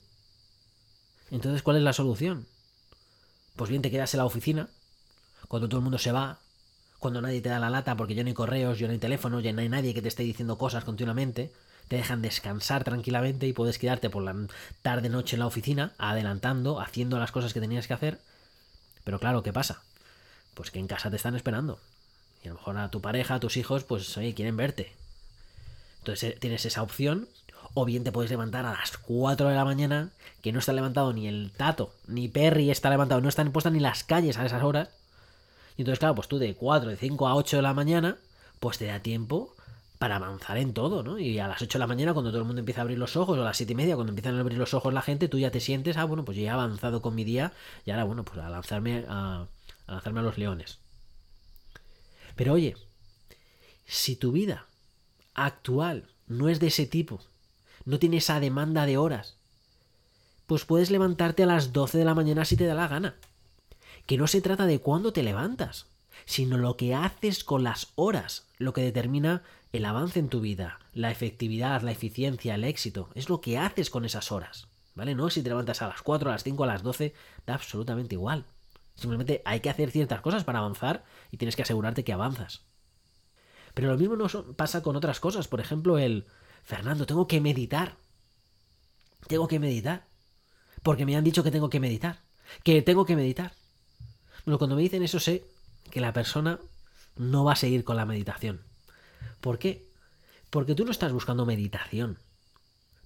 Entonces, 1.31 1.63
¿cuál 1.63 1.77
es 1.77 1.83
la 1.83 1.93
solución? 1.93 2.45
Pues 3.55 3.71
bien, 3.71 3.81
te 3.81 3.89
quedas 3.89 4.13
en 4.13 4.19
la 4.19 4.25
oficina, 4.25 4.69
cuando 5.47 5.67
todo 5.67 5.79
el 5.79 5.83
mundo 5.83 5.97
se 5.97 6.11
va, 6.11 6.41
cuando 6.99 7.23
nadie 7.23 7.41
te 7.41 7.49
da 7.49 7.57
la 7.57 7.71
lata 7.71 7.97
porque 7.97 8.13
ya 8.13 8.21
no 8.21 8.27
hay 8.27 8.35
correos, 8.35 8.77
ya 8.77 8.85
no 8.85 8.93
hay 8.93 8.99
teléfono, 8.99 9.39
ya 9.39 9.51
no 9.51 9.61
hay 9.61 9.69
nadie 9.69 9.95
que 9.95 10.03
te 10.03 10.09
esté 10.09 10.21
diciendo 10.21 10.59
cosas 10.59 10.83
continuamente, 10.83 11.51
te 11.87 11.95
dejan 11.95 12.21
descansar 12.21 12.83
tranquilamente 12.83 13.47
y 13.47 13.53
puedes 13.53 13.79
quedarte 13.79 14.11
por 14.11 14.21
la 14.21 14.35
tarde 14.83 15.09
noche 15.09 15.37
en 15.37 15.39
la 15.39 15.47
oficina, 15.47 15.93
adelantando, 15.97 16.79
haciendo 16.81 17.17
las 17.17 17.31
cosas 17.31 17.51
que 17.51 17.61
tenías 17.61 17.87
que 17.87 17.95
hacer. 17.95 18.21
Pero 19.03 19.19
claro, 19.19 19.41
¿qué 19.41 19.51
pasa? 19.51 19.81
Pues 20.53 20.69
que 20.69 20.77
en 20.77 20.85
casa 20.85 21.09
te 21.09 21.15
están 21.15 21.35
esperando. 21.35 21.79
A 22.47 22.53
lo 22.53 22.55
mejor 22.55 22.77
a 22.77 22.89
tu 22.89 23.01
pareja, 23.01 23.35
a 23.35 23.39
tus 23.39 23.57
hijos, 23.57 23.83
pues 23.83 24.17
oye, 24.17 24.33
quieren 24.33 24.57
verte. 24.57 24.93
Entonces 25.99 26.31
eh, 26.31 26.37
tienes 26.39 26.65
esa 26.65 26.83
opción. 26.83 27.27
O 27.73 27.85
bien 27.85 28.03
te 28.03 28.11
puedes 28.11 28.31
levantar 28.31 28.65
a 28.65 28.71
las 28.71 28.97
4 28.97 29.49
de 29.49 29.55
la 29.55 29.65
mañana, 29.65 30.09
que 30.41 30.51
no 30.51 30.59
está 30.59 30.73
levantado 30.73 31.13
ni 31.13 31.27
el 31.27 31.51
Tato, 31.55 31.93
ni 32.07 32.27
Perry 32.27 32.71
está 32.71 32.89
levantado, 32.89 33.21
no 33.21 33.29
están 33.29 33.51
puestas 33.51 33.73
ni 33.73 33.79
las 33.79 34.03
calles 34.03 34.37
a 34.37 34.45
esas 34.45 34.63
horas. 34.63 34.89
Y 35.75 35.81
entonces, 35.81 35.99
claro, 35.99 36.15
pues 36.15 36.27
tú 36.27 36.39
de 36.39 36.55
4, 36.55 36.89
de 36.89 36.95
5 36.95 37.27
a 37.27 37.35
8 37.35 37.57
de 37.57 37.61
la 37.61 37.73
mañana, 37.73 38.17
pues 38.59 38.77
te 38.77 38.85
da 38.85 39.01
tiempo 39.01 39.53
para 39.99 40.15
avanzar 40.15 40.57
en 40.57 40.73
todo, 40.73 41.03
¿no? 41.03 41.19
Y 41.19 41.39
a 41.39 41.47
las 41.47 41.61
8 41.61 41.77
de 41.77 41.79
la 41.79 41.87
mañana, 41.87 42.13
cuando 42.13 42.31
todo 42.31 42.39
el 42.41 42.47
mundo 42.47 42.61
empieza 42.61 42.81
a 42.81 42.83
abrir 42.83 42.97
los 42.97 43.15
ojos, 43.15 43.37
o 43.37 43.41
a 43.41 43.45
las 43.45 43.57
7 43.57 43.73
y 43.73 43.75
media, 43.75 43.95
cuando 43.95 44.11
empiezan 44.11 44.35
a 44.35 44.39
abrir 44.39 44.57
los 44.57 44.73
ojos 44.73 44.93
la 44.93 45.01
gente, 45.01 45.27
tú 45.27 45.37
ya 45.37 45.51
te 45.51 45.59
sientes, 45.59 45.97
ah, 45.97 46.05
bueno, 46.05 46.25
pues 46.25 46.37
ya 46.37 46.43
he 46.43 46.49
avanzado 46.49 47.01
con 47.01 47.15
mi 47.15 47.23
día, 47.23 47.53
y 47.85 47.91
ahora, 47.91 48.05
bueno, 48.05 48.23
pues 48.23 48.39
a 48.39 48.49
lanzarme 48.49 49.05
a 49.07 49.45
lanzarme 49.87 50.19
a 50.19 50.23
los 50.23 50.37
leones. 50.37 50.79
Pero 52.37 52.53
oye, 52.53 52.77
si 53.85 54.15
tu 54.15 54.31
vida 54.31 54.67
actual 55.33 56.07
no 56.27 56.47
es 56.47 56.61
de 56.61 56.67
ese 56.67 56.85
tipo, 56.85 57.19
no 57.83 57.99
tiene 57.99 58.17
esa 58.17 58.39
demanda 58.39 58.85
de 58.85 58.97
horas, 58.97 59.35
pues 60.45 60.63
puedes 60.63 60.91
levantarte 60.91 61.43
a 61.43 61.47
las 61.47 61.73
12 61.73 61.97
de 61.97 62.05
la 62.05 62.15
mañana 62.15 62.45
si 62.45 62.55
te 62.55 62.65
da 62.65 62.75
la 62.75 62.87
gana. 62.87 63.15
Que 64.05 64.17
no 64.17 64.27
se 64.27 64.39
trata 64.39 64.65
de 64.65 64.79
cuándo 64.79 65.11
te 65.11 65.23
levantas, 65.23 65.87
sino 66.25 66.57
lo 66.57 66.77
que 66.77 66.95
haces 66.95 67.43
con 67.43 67.63
las 67.63 67.91
horas, 67.95 68.47
lo 68.59 68.71
que 68.71 68.81
determina 68.81 69.43
el 69.73 69.83
avance 69.83 70.19
en 70.19 70.29
tu 70.29 70.39
vida, 70.39 70.79
la 70.93 71.11
efectividad, 71.11 71.81
la 71.81 71.91
eficiencia, 71.91 72.55
el 72.55 72.63
éxito, 72.63 73.09
es 73.15 73.29
lo 73.29 73.41
que 73.41 73.57
haces 73.57 73.89
con 73.89 74.05
esas 74.05 74.31
horas. 74.31 74.67
¿Vale? 74.95 75.15
No 75.15 75.29
si 75.29 75.41
te 75.41 75.49
levantas 75.49 75.81
a 75.81 75.87
las 75.87 76.01
4, 76.01 76.29
a 76.29 76.33
las 76.33 76.43
5, 76.43 76.63
a 76.63 76.67
las 76.67 76.83
12, 76.83 77.13
da 77.45 77.55
absolutamente 77.55 78.15
igual. 78.15 78.45
Simplemente 78.97 79.43
hay 79.45 79.59
que 79.59 79.69
hacer 79.69 79.91
ciertas 79.91 80.21
cosas 80.21 80.43
para 80.43 80.59
avanzar 80.59 81.05
y 81.31 81.37
tienes 81.37 81.55
que 81.55 81.61
asegurarte 81.61 82.03
que 82.03 82.13
avanzas. 82.13 82.65
Pero 83.75 83.89
lo 83.89 83.97
mismo 83.97 84.15
no 84.15 84.27
pasa 84.55 84.81
con 84.81 84.95
otras 84.95 85.19
cosas. 85.19 85.47
Por 85.47 85.59
ejemplo, 85.59 85.99
el 85.99 86.25
Fernando, 86.63 87.05
tengo 87.05 87.27
que 87.27 87.39
meditar. 87.39 87.95
Tengo 89.27 89.47
que 89.47 89.59
meditar. 89.59 90.07
Porque 90.81 91.05
me 91.05 91.15
han 91.15 91.23
dicho 91.23 91.43
que 91.43 91.51
tengo 91.51 91.69
que 91.69 91.79
meditar. 91.79 92.21
Que 92.63 92.81
tengo 92.81 93.05
que 93.05 93.15
meditar. 93.15 93.53
Bueno, 94.45 94.57
cuando 94.57 94.75
me 94.75 94.81
dicen 94.81 95.03
eso 95.03 95.19
sé 95.19 95.45
que 95.91 96.01
la 96.01 96.11
persona 96.13 96.59
no 97.15 97.43
va 97.43 97.53
a 97.53 97.57
seguir 97.57 97.83
con 97.83 97.97
la 97.97 98.05
meditación. 98.05 98.61
¿Por 99.41 99.59
qué? 99.59 99.87
Porque 100.49 100.73
tú 100.73 100.85
no 100.85 100.91
estás 100.91 101.11
buscando 101.11 101.45
meditación. 101.45 102.17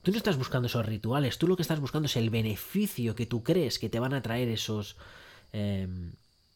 Tú 0.04 0.12
no 0.12 0.18
estás 0.18 0.38
buscando 0.38 0.68
esos 0.68 0.86
rituales. 0.86 1.38
Tú 1.38 1.48
lo 1.48 1.58
que 1.58 1.64
estás 1.64 1.82
buscando 1.82 2.06
es 2.06 2.16
el 2.16 2.30
beneficio 2.30 3.14
que 3.14 3.26
tú 3.26 3.44
crees 3.44 3.78
que 3.78 3.90
te 3.90 4.00
van 4.00 4.14
a 4.14 4.22
traer 4.22 4.48
esos, 4.48 4.96
Em, 5.54 6.14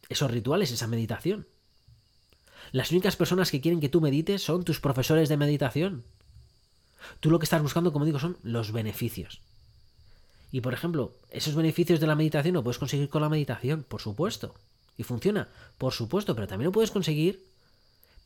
esos 0.10 0.32
rituales, 0.32 0.72
esa 0.72 0.88
meditación. 0.88 1.48
Las 2.72 2.92
únicas 2.92 3.16
personas 3.16 3.52
que 3.52 3.62
quieren 3.62 3.80
que 3.80 3.90
tú 3.90 4.02
medites 4.02 4.44
son 4.44 4.64
tus 4.64 4.80
profesores 4.80 5.30
de 5.30 5.38
meditación. 5.38 6.04
Tú 7.20 7.30
lo 7.30 7.40
que 7.40 7.46
estás 7.46 7.62
buscando, 7.62 7.94
como 7.94 8.06
digo, 8.06 8.20
son 8.20 8.38
los 8.44 8.72
beneficios. 8.72 9.42
Y 10.52 10.62
por 10.62 10.74
ejemplo, 10.74 11.14
esos 11.32 11.56
beneficios 11.56 12.00
de 12.00 12.08
la 12.08 12.16
meditación 12.16 12.54
lo 12.54 12.64
puedes 12.64 12.80
conseguir 12.80 13.10
con 13.10 13.22
la 13.22 13.30
meditación, 13.30 13.84
por 13.84 14.02
supuesto. 14.02 14.56
Y 14.98 15.04
funciona, 15.04 15.50
por 15.78 15.94
supuesto, 15.94 16.36
pero 16.36 16.48
también 16.48 16.68
lo 16.68 16.72
puedes 16.72 16.92
conseguir 16.92 17.46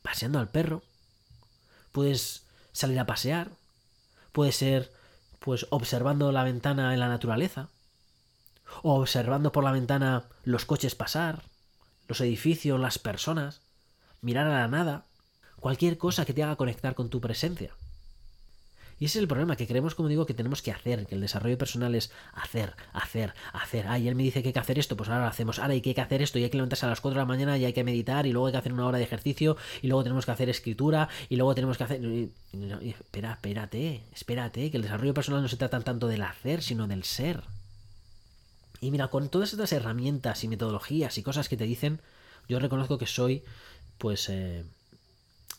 paseando 0.01 0.39
al 0.39 0.49
perro. 0.49 0.83
Puedes 1.91 2.43
salir 2.71 2.99
a 2.99 3.07
pasear. 3.07 3.49
Puede 4.31 4.51
ser, 4.51 4.91
pues, 5.39 5.65
observando 5.71 6.31
la 6.31 6.43
ventana 6.43 6.93
en 6.93 6.99
la 6.99 7.07
naturaleza 7.07 7.69
o 8.83 8.99
observando 8.99 9.51
por 9.51 9.63
la 9.63 9.71
ventana 9.71 10.23
los 10.43 10.65
coches 10.65 10.95
pasar, 10.95 11.43
los 12.07 12.21
edificios, 12.21 12.79
las 12.79 12.99
personas, 12.99 13.61
mirar 14.21 14.47
a 14.47 14.59
la 14.59 14.67
nada, 14.67 15.05
cualquier 15.59 15.97
cosa 15.97 16.25
que 16.25 16.33
te 16.33 16.43
haga 16.43 16.55
conectar 16.55 16.95
con 16.95 17.09
tu 17.09 17.21
presencia. 17.21 17.71
Y 18.99 19.05
ese 19.05 19.19
es 19.19 19.21
el 19.21 19.29
problema, 19.29 19.55
que 19.55 19.65
creemos, 19.65 19.95
como 19.95 20.09
digo, 20.09 20.25
que 20.25 20.33
tenemos 20.33 20.61
que 20.61 20.71
hacer, 20.71 21.07
que 21.07 21.15
el 21.15 21.21
desarrollo 21.21 21.57
personal 21.57 21.95
es 21.95 22.11
hacer, 22.33 22.73
hacer, 22.91 23.33
hacer. 23.53 23.87
Ay, 23.87 24.09
él 24.09 24.15
me 24.15 24.23
dice 24.23 24.41
que 24.41 24.49
hay 24.49 24.53
que 24.53 24.59
hacer 24.59 24.77
esto, 24.77 24.97
pues 24.97 25.09
ahora 25.09 25.21
lo 25.21 25.29
hacemos. 25.29 25.57
Ahora 25.57 25.73
hay 25.73 25.79
que 25.79 25.99
hacer 25.99 26.21
esto 26.21 26.37
y 26.37 26.43
hay 26.43 26.49
que 26.49 26.57
levantarse 26.57 26.85
a 26.85 26.89
las 26.89 26.99
4 26.99 27.17
de 27.17 27.21
la 27.21 27.25
mañana 27.25 27.57
y 27.57 27.63
hay 27.63 27.71
que 27.71 27.85
meditar 27.85 28.27
y 28.27 28.33
luego 28.33 28.47
hay 28.47 28.51
que 28.51 28.57
hacer 28.57 28.73
una 28.73 28.85
hora 28.85 28.97
de 28.97 29.05
ejercicio 29.05 29.55
y 29.81 29.87
luego 29.87 30.03
tenemos 30.03 30.25
que 30.25 30.31
hacer 30.31 30.49
escritura 30.49 31.07
y 31.29 31.37
luego 31.37 31.55
tenemos 31.55 31.77
que 31.77 31.85
hacer... 31.85 32.01
espera, 32.81 33.31
espérate, 33.31 34.03
espérate, 34.13 34.69
que 34.69 34.75
el 34.75 34.83
desarrollo 34.83 35.13
personal 35.13 35.41
no 35.41 35.47
se 35.47 35.55
trata 35.55 35.79
tanto 35.79 36.07
del 36.07 36.21
hacer, 36.21 36.61
sino 36.61 36.85
del 36.85 37.05
ser. 37.05 37.43
Y 38.81 38.91
mira, 38.91 39.09
con 39.09 39.29
todas 39.29 39.51
estas 39.51 39.71
herramientas 39.73 40.43
y 40.43 40.47
metodologías 40.47 41.17
y 41.17 41.23
cosas 41.23 41.49
que 41.49 41.57
te 41.57 41.65
dicen, 41.65 42.01
yo 42.47 42.59
reconozco 42.59 42.97
que 42.97 43.07
soy, 43.07 43.43
pues, 43.97 44.29
eh, 44.29 44.65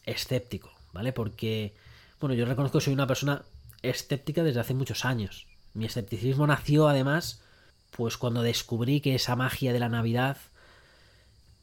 escéptico, 0.07 0.73
¿vale? 0.93 1.13
Porque, 1.13 1.75
bueno, 2.21 2.35
yo 2.35 2.47
reconozco 2.47 2.79
que 2.79 2.85
soy 2.85 2.95
una 2.95 3.07
persona 3.07 3.45
escéptica 3.83 4.43
desde 4.43 4.61
hace 4.61 4.75
muchos 4.75 5.05
años. 5.05 5.47
Mi 5.75 5.85
escepticismo 5.85 6.47
nació, 6.47 6.89
además, 6.89 7.43
pues 7.91 8.17
cuando 8.17 8.43
descubrí 8.43 9.01
que 9.01 9.15
esa 9.15 9.37
magia 9.37 9.73
de 9.73 9.79
la 9.79 9.89
Navidad, 9.89 10.39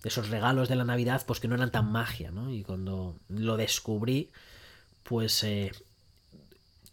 esos 0.03 0.29
regalos 0.29 0.69
de 0.69 0.75
la 0.75 0.85
Navidad, 0.85 1.23
pues 1.25 1.39
que 1.39 1.47
no 1.47 1.55
eran 1.55 1.71
tan 1.71 1.91
magia, 1.91 2.31
¿no? 2.31 2.51
Y 2.51 2.63
cuando 2.63 3.17
lo 3.29 3.57
descubrí, 3.57 4.31
pues 5.03 5.43
eh, 5.43 5.71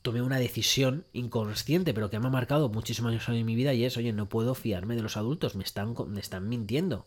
tomé 0.05 0.21
una 0.21 0.37
decisión 0.37 1.07
inconsciente, 1.15 1.95
pero 1.95 2.11
que 2.11 2.21
me 2.21 2.27
ha 2.27 2.31
marcado 2.31 2.69
muchísimos 2.69 3.11
años 3.11 3.27
en 3.27 3.47
mi 3.47 3.55
vida 3.55 3.73
y 3.73 3.87
es, 3.87 3.97
oye, 3.97 4.13
no 4.13 4.29
puedo 4.29 4.55
fiarme 4.55 4.97
de 4.97 5.03
los 5.03 5.17
adultos, 5.17 5.57
me 5.57 5.65
están, 5.65 5.95
me 6.09 6.21
están 6.21 6.47
mintiendo. 6.47 7.07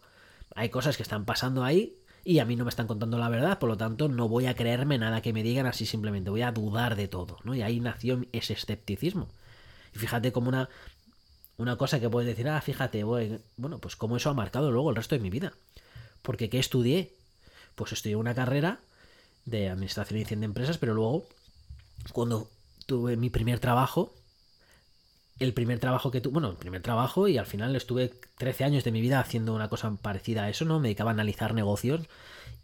Hay 0.56 0.70
cosas 0.70 0.98
que 0.98 1.04
están 1.04 1.24
pasando 1.24 1.64
ahí 1.64 1.96
y 2.24 2.40
a 2.40 2.46
mí 2.46 2.56
no 2.56 2.64
me 2.66 2.70
están 2.70 2.88
contando 2.88 3.20
la 3.20 3.30
verdad, 3.30 3.60
por 3.60 3.70
lo 3.70 3.78
tanto 3.78 4.10
no 4.10 4.28
voy 4.28 4.48
a 4.48 4.56
creerme 4.56 4.98
nada 4.98 5.22
que 5.22 5.32
me 5.32 5.44
digan 5.44 5.68
así 5.68 5.86
simplemente, 5.86 6.32
voy 6.32 6.42
a 6.42 6.52
dudar 6.52 6.96
de 6.96 7.08
todo, 7.08 7.38
¿no? 7.44 7.54
Y 7.54 7.62
ahí 7.62 7.80
nació 7.80 8.26
ese 8.32 8.54
escepticismo. 8.54 9.30
Y 9.94 10.00
fíjate 10.00 10.32
como 10.32 10.50
una, 10.50 10.68
una 11.58 11.76
cosa 11.76 12.00
que 12.00 12.10
puedes 12.10 12.28
decir, 12.28 12.50
ah, 12.50 12.60
fíjate, 12.62 13.04
bueno, 13.04 13.78
pues 13.80 13.96
como 13.96 14.18
eso 14.18 14.32
ha 14.32 14.34
marcado 14.34 14.72
luego 14.72 14.90
el 14.90 14.96
resto 14.96 15.14
de 15.14 15.22
mi 15.22 15.30
vida. 15.30 15.54
Porque 16.24 16.50
¿qué 16.50 16.58
estudié? 16.58 17.14
Pues 17.76 17.92
estudié 17.92 18.16
una 18.16 18.34
carrera 18.34 18.80
de 19.46 19.70
administración 19.70 20.18
y 20.18 20.22
edición 20.24 20.40
de 20.40 20.48
empresas, 20.48 20.80
pero 20.80 20.96
luego, 20.96 21.28
cuando 22.12 22.50
tuve 22.88 23.18
mi 23.18 23.30
primer 23.30 23.60
trabajo, 23.60 24.16
el 25.38 25.54
primer 25.54 25.80
trabajo 25.80 26.10
que 26.10 26.22
tuve, 26.22 26.34
bueno, 26.34 26.50
el 26.50 26.56
primer 26.56 26.82
trabajo 26.82 27.28
y 27.28 27.38
al 27.38 27.46
final 27.46 27.76
estuve 27.76 28.12
13 28.40 28.64
años 28.64 28.84
de 28.84 28.92
mi 28.92 29.02
vida 29.02 29.20
haciendo 29.20 29.54
una 29.54 29.70
cosa 29.70 29.92
parecida 30.02 30.46
a 30.46 30.50
eso, 30.50 30.66
¿no? 30.66 30.80
Me 30.80 30.88
dedicaba 30.88 31.12
a 31.12 31.14
analizar 31.14 31.54
negocios 31.54 32.08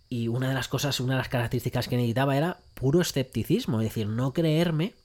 y 0.09 0.29
una 0.29 0.47
de 0.47 0.55
las 0.55 0.67
cosas, 0.67 0.99
una 0.99 1.13
de 1.13 1.19
las 1.19 1.29
características 1.29 1.87
que 1.87 1.97
necesitaba 1.97 2.35
era 2.35 2.57
puro 2.73 3.01
escepticismo, 3.01 3.81
es 3.81 3.89
decir, 3.89 4.07
no 4.07 4.33
creerme 4.33 4.95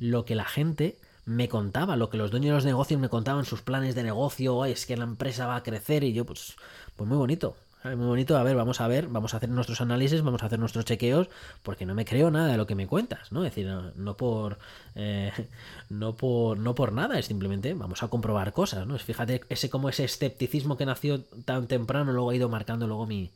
lo 0.00 0.24
que 0.24 0.34
la 0.34 0.46
gente 0.46 0.98
me 1.26 1.48
contaba, 1.48 1.96
lo 1.96 2.10
que 2.10 2.16
los 2.16 2.30
dueños 2.30 2.48
de 2.48 2.54
los 2.54 2.64
negocios 2.64 3.00
me 3.00 3.08
contaban, 3.08 3.44
sus 3.44 3.62
planes 3.62 3.94
de 3.94 4.02
negocio, 4.02 4.64
es 4.64 4.86
que 4.86 4.96
la 4.96 5.04
empresa 5.04 5.46
va 5.46 5.56
a 5.56 5.62
crecer 5.62 6.02
y 6.02 6.12
yo 6.12 6.24
pues, 6.24 6.56
pues 6.96 7.08
muy 7.08 7.18
bonito, 7.18 7.56
muy 7.84 8.06
bonito, 8.06 8.36
a 8.36 8.42
ver, 8.42 8.56
vamos 8.56 8.80
a 8.80 8.88
ver, 8.88 9.08
vamos 9.08 9.32
a 9.32 9.38
hacer 9.38 9.48
nuestros 9.48 9.80
análisis, 9.80 10.22
vamos 10.22 10.42
a 10.42 10.46
hacer 10.46 10.58
nuestros 10.58 10.84
chequeos, 10.84 11.28
porque 11.62 11.86
no 11.86 11.94
me 11.94 12.04
creo 12.04 12.30
nada 12.30 12.48
de 12.48 12.56
lo 12.58 12.66
que 12.66 12.74
me 12.74 12.86
cuentas, 12.86 13.32
¿no? 13.32 13.44
Es 13.44 13.54
decir, 13.54 13.70
no, 13.96 14.16
por, 14.16 14.58
eh, 14.94 15.32
no 15.88 16.16
por 16.16 16.58
no 16.58 16.74
por 16.74 16.92
nada, 16.92 17.18
es 17.18 17.26
simplemente 17.26 17.72
vamos 17.74 18.02
a 18.02 18.08
comprobar 18.08 18.52
cosas, 18.52 18.86
¿no? 18.86 18.98
Fíjate, 18.98 19.42
ese 19.48 19.70
como 19.70 19.88
ese 19.88 20.04
escepticismo 20.04 20.76
que 20.76 20.86
nació 20.86 21.22
tan 21.44 21.66
temprano, 21.68 22.12
luego 22.12 22.30
ha 22.30 22.34
ido 22.34 22.48
marcando 22.48 22.86
luego 22.86 23.06
mi, 23.06 23.30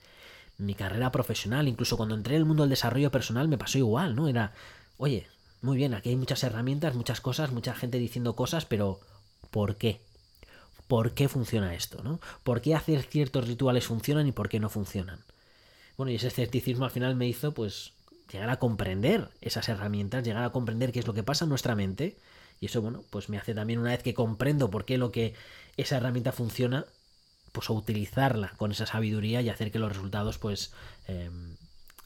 mi 0.58 0.74
carrera 0.74 1.10
profesional, 1.10 1.66
incluso 1.68 1.96
cuando 1.96 2.14
entré 2.14 2.34
en 2.34 2.42
el 2.42 2.46
mundo 2.46 2.62
del 2.64 2.70
desarrollo 2.70 3.10
personal 3.10 3.48
me 3.48 3.58
pasó 3.58 3.78
igual, 3.78 4.14
¿no? 4.14 4.28
Era, 4.28 4.52
oye, 4.98 5.26
muy 5.62 5.76
bien, 5.78 5.94
aquí 5.94 6.10
hay 6.10 6.16
muchas 6.16 6.44
herramientas, 6.44 6.94
muchas 6.94 7.20
cosas, 7.20 7.50
mucha 7.50 7.74
gente 7.74 7.98
diciendo 7.98 8.36
cosas, 8.36 8.66
pero 8.66 9.00
¿por 9.50 9.76
qué? 9.76 10.00
¿Por 10.88 11.14
qué 11.14 11.28
funciona 11.28 11.74
esto? 11.74 12.02
¿no? 12.02 12.20
¿Por 12.42 12.60
qué 12.60 12.74
hacer 12.74 13.02
ciertos 13.02 13.48
rituales 13.48 13.86
funcionan 13.86 14.26
y 14.26 14.32
por 14.32 14.48
qué 14.48 14.60
no 14.60 14.68
funcionan? 14.68 15.20
Bueno, 15.96 16.10
y 16.12 16.16
ese 16.16 16.28
escepticismo 16.28 16.84
al 16.84 16.90
final 16.90 17.14
me 17.16 17.26
hizo 17.26 17.52
pues 17.52 17.92
llegar 18.30 18.50
a 18.50 18.58
comprender 18.58 19.30
esas 19.40 19.68
herramientas, 19.68 20.24
llegar 20.24 20.44
a 20.44 20.50
comprender 20.50 20.92
qué 20.92 20.98
es 20.98 21.06
lo 21.06 21.14
que 21.14 21.22
pasa 21.22 21.44
en 21.44 21.50
nuestra 21.50 21.74
mente. 21.74 22.16
Y 22.60 22.66
eso, 22.66 22.82
bueno, 22.82 23.04
pues 23.10 23.28
me 23.28 23.38
hace 23.38 23.54
también 23.54 23.78
una 23.78 23.90
vez 23.90 24.02
que 24.02 24.14
comprendo 24.14 24.70
por 24.70 24.84
qué 24.84 24.98
lo 24.98 25.12
que 25.12 25.34
esa 25.76 25.96
herramienta 25.96 26.32
funciona, 26.32 26.86
pues 27.52 27.70
utilizarla 27.70 28.52
con 28.56 28.72
esa 28.72 28.86
sabiduría 28.86 29.40
y 29.40 29.48
hacer 29.48 29.70
que 29.70 29.78
los 29.78 29.90
resultados, 29.90 30.38
pues, 30.38 30.72
em, 31.06 31.56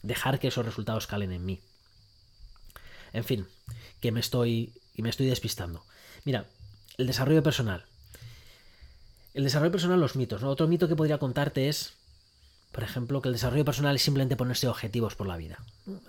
dejar 0.03 0.39
que 0.39 0.49
esos 0.49 0.65
resultados 0.65 1.07
calen 1.07 1.31
en 1.31 1.45
mí. 1.45 1.61
En 3.13 3.23
fin, 3.23 3.47
que 3.99 4.11
me 4.11 4.19
estoy, 4.19 4.73
y 4.93 5.01
me 5.01 5.09
estoy 5.09 5.27
despistando. 5.27 5.83
Mira, 6.25 6.45
el 6.97 7.07
desarrollo 7.07 7.41
personal. 7.41 7.85
El 9.33 9.43
desarrollo 9.43 9.71
personal, 9.71 9.99
los 9.99 10.15
mitos. 10.15 10.41
¿no? 10.41 10.49
Otro 10.49 10.67
mito 10.67 10.87
que 10.87 10.95
podría 10.95 11.17
contarte 11.17 11.69
es, 11.69 11.93
por 12.71 12.83
ejemplo, 12.83 13.21
que 13.21 13.29
el 13.29 13.33
desarrollo 13.33 13.65
personal 13.65 13.95
es 13.95 14.01
simplemente 14.01 14.35
ponerse 14.35 14.67
objetivos 14.67 15.15
por 15.15 15.27
la 15.27 15.37
vida. 15.37 15.59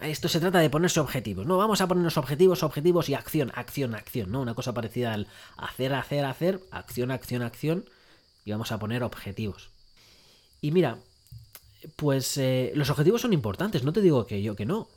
Esto 0.00 0.28
se 0.28 0.40
trata 0.40 0.58
de 0.58 0.70
ponerse 0.70 1.00
objetivos. 1.00 1.46
No, 1.46 1.56
vamos 1.58 1.80
a 1.80 1.88
ponernos 1.88 2.16
objetivos, 2.16 2.62
objetivos 2.62 3.08
y 3.08 3.14
acción, 3.14 3.52
acción, 3.54 3.94
acción. 3.94 4.32
¿no? 4.32 4.40
Una 4.40 4.54
cosa 4.54 4.72
parecida 4.72 5.12
al 5.12 5.26
hacer, 5.56 5.94
hacer, 5.94 6.24
hacer, 6.24 6.60
acción, 6.70 7.10
acción, 7.10 7.42
acción. 7.42 7.84
Y 8.44 8.52
vamos 8.52 8.72
a 8.72 8.78
poner 8.78 9.02
objetivos. 9.02 9.70
Y 10.60 10.72
mira, 10.72 10.98
pues 11.96 12.36
eh, 12.38 12.72
los 12.74 12.90
objetivos 12.90 13.20
son 13.22 13.32
importantes. 13.32 13.84
No 13.84 13.92
te 13.92 14.00
digo 14.00 14.26
que 14.26 14.42
yo 14.42 14.56
que 14.56 14.66
no. 14.66 14.88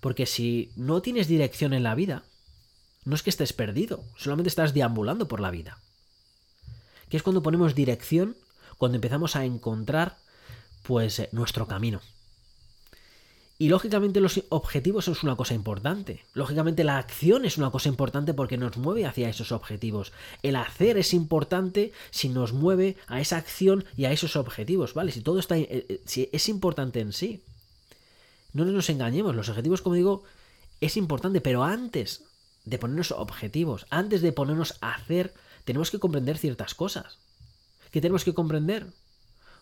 Porque 0.00 0.26
si 0.26 0.72
no 0.76 1.02
tienes 1.02 1.28
dirección 1.28 1.72
en 1.72 1.84
la 1.84 1.94
vida, 1.94 2.24
no 3.04 3.14
es 3.14 3.22
que 3.22 3.30
estés 3.30 3.52
perdido, 3.52 4.04
solamente 4.16 4.48
estás 4.48 4.74
deambulando 4.74 5.28
por 5.28 5.40
la 5.40 5.50
vida. 5.50 5.78
Que 7.12 7.18
es 7.18 7.22
cuando 7.22 7.42
ponemos 7.42 7.74
dirección, 7.74 8.38
cuando 8.78 8.96
empezamos 8.96 9.36
a 9.36 9.44
encontrar 9.44 10.16
pues 10.82 11.18
eh, 11.18 11.28
nuestro 11.30 11.66
camino. 11.66 12.00
Y 13.58 13.68
lógicamente 13.68 14.18
los 14.18 14.42
objetivos 14.48 15.08
es 15.08 15.22
una 15.22 15.36
cosa 15.36 15.52
importante. 15.52 16.24
Lógicamente 16.32 16.84
la 16.84 16.96
acción 16.96 17.44
es 17.44 17.58
una 17.58 17.70
cosa 17.70 17.90
importante 17.90 18.32
porque 18.32 18.56
nos 18.56 18.78
mueve 18.78 19.04
hacia 19.04 19.28
esos 19.28 19.52
objetivos. 19.52 20.14
El 20.42 20.56
hacer 20.56 20.96
es 20.96 21.12
importante 21.12 21.92
si 22.10 22.30
nos 22.30 22.54
mueve 22.54 22.96
a 23.08 23.20
esa 23.20 23.36
acción 23.36 23.84
y 23.94 24.06
a 24.06 24.12
esos 24.12 24.34
objetivos, 24.34 24.94
¿vale? 24.94 25.12
Si 25.12 25.20
todo 25.20 25.38
está 25.38 25.58
eh, 25.58 25.66
eh, 25.70 26.00
si 26.06 26.30
es 26.32 26.48
importante 26.48 27.00
en 27.00 27.12
sí. 27.12 27.44
No 28.54 28.64
nos 28.64 28.88
engañemos, 28.88 29.36
los 29.36 29.50
objetivos, 29.50 29.82
como 29.82 29.96
digo, 29.96 30.22
es 30.80 30.96
importante, 30.96 31.42
pero 31.42 31.62
antes 31.62 32.24
de 32.64 32.78
ponernos 32.78 33.10
objetivos, 33.12 33.86
antes 33.90 34.22
de 34.22 34.32
ponernos 34.32 34.78
a 34.80 34.94
hacer, 34.94 35.34
tenemos 35.64 35.90
que 35.90 35.98
comprender 35.98 36.38
ciertas 36.38 36.74
cosas. 36.74 37.18
¿Qué 37.90 38.00
tenemos 38.00 38.24
que 38.24 38.34
comprender? 38.34 38.86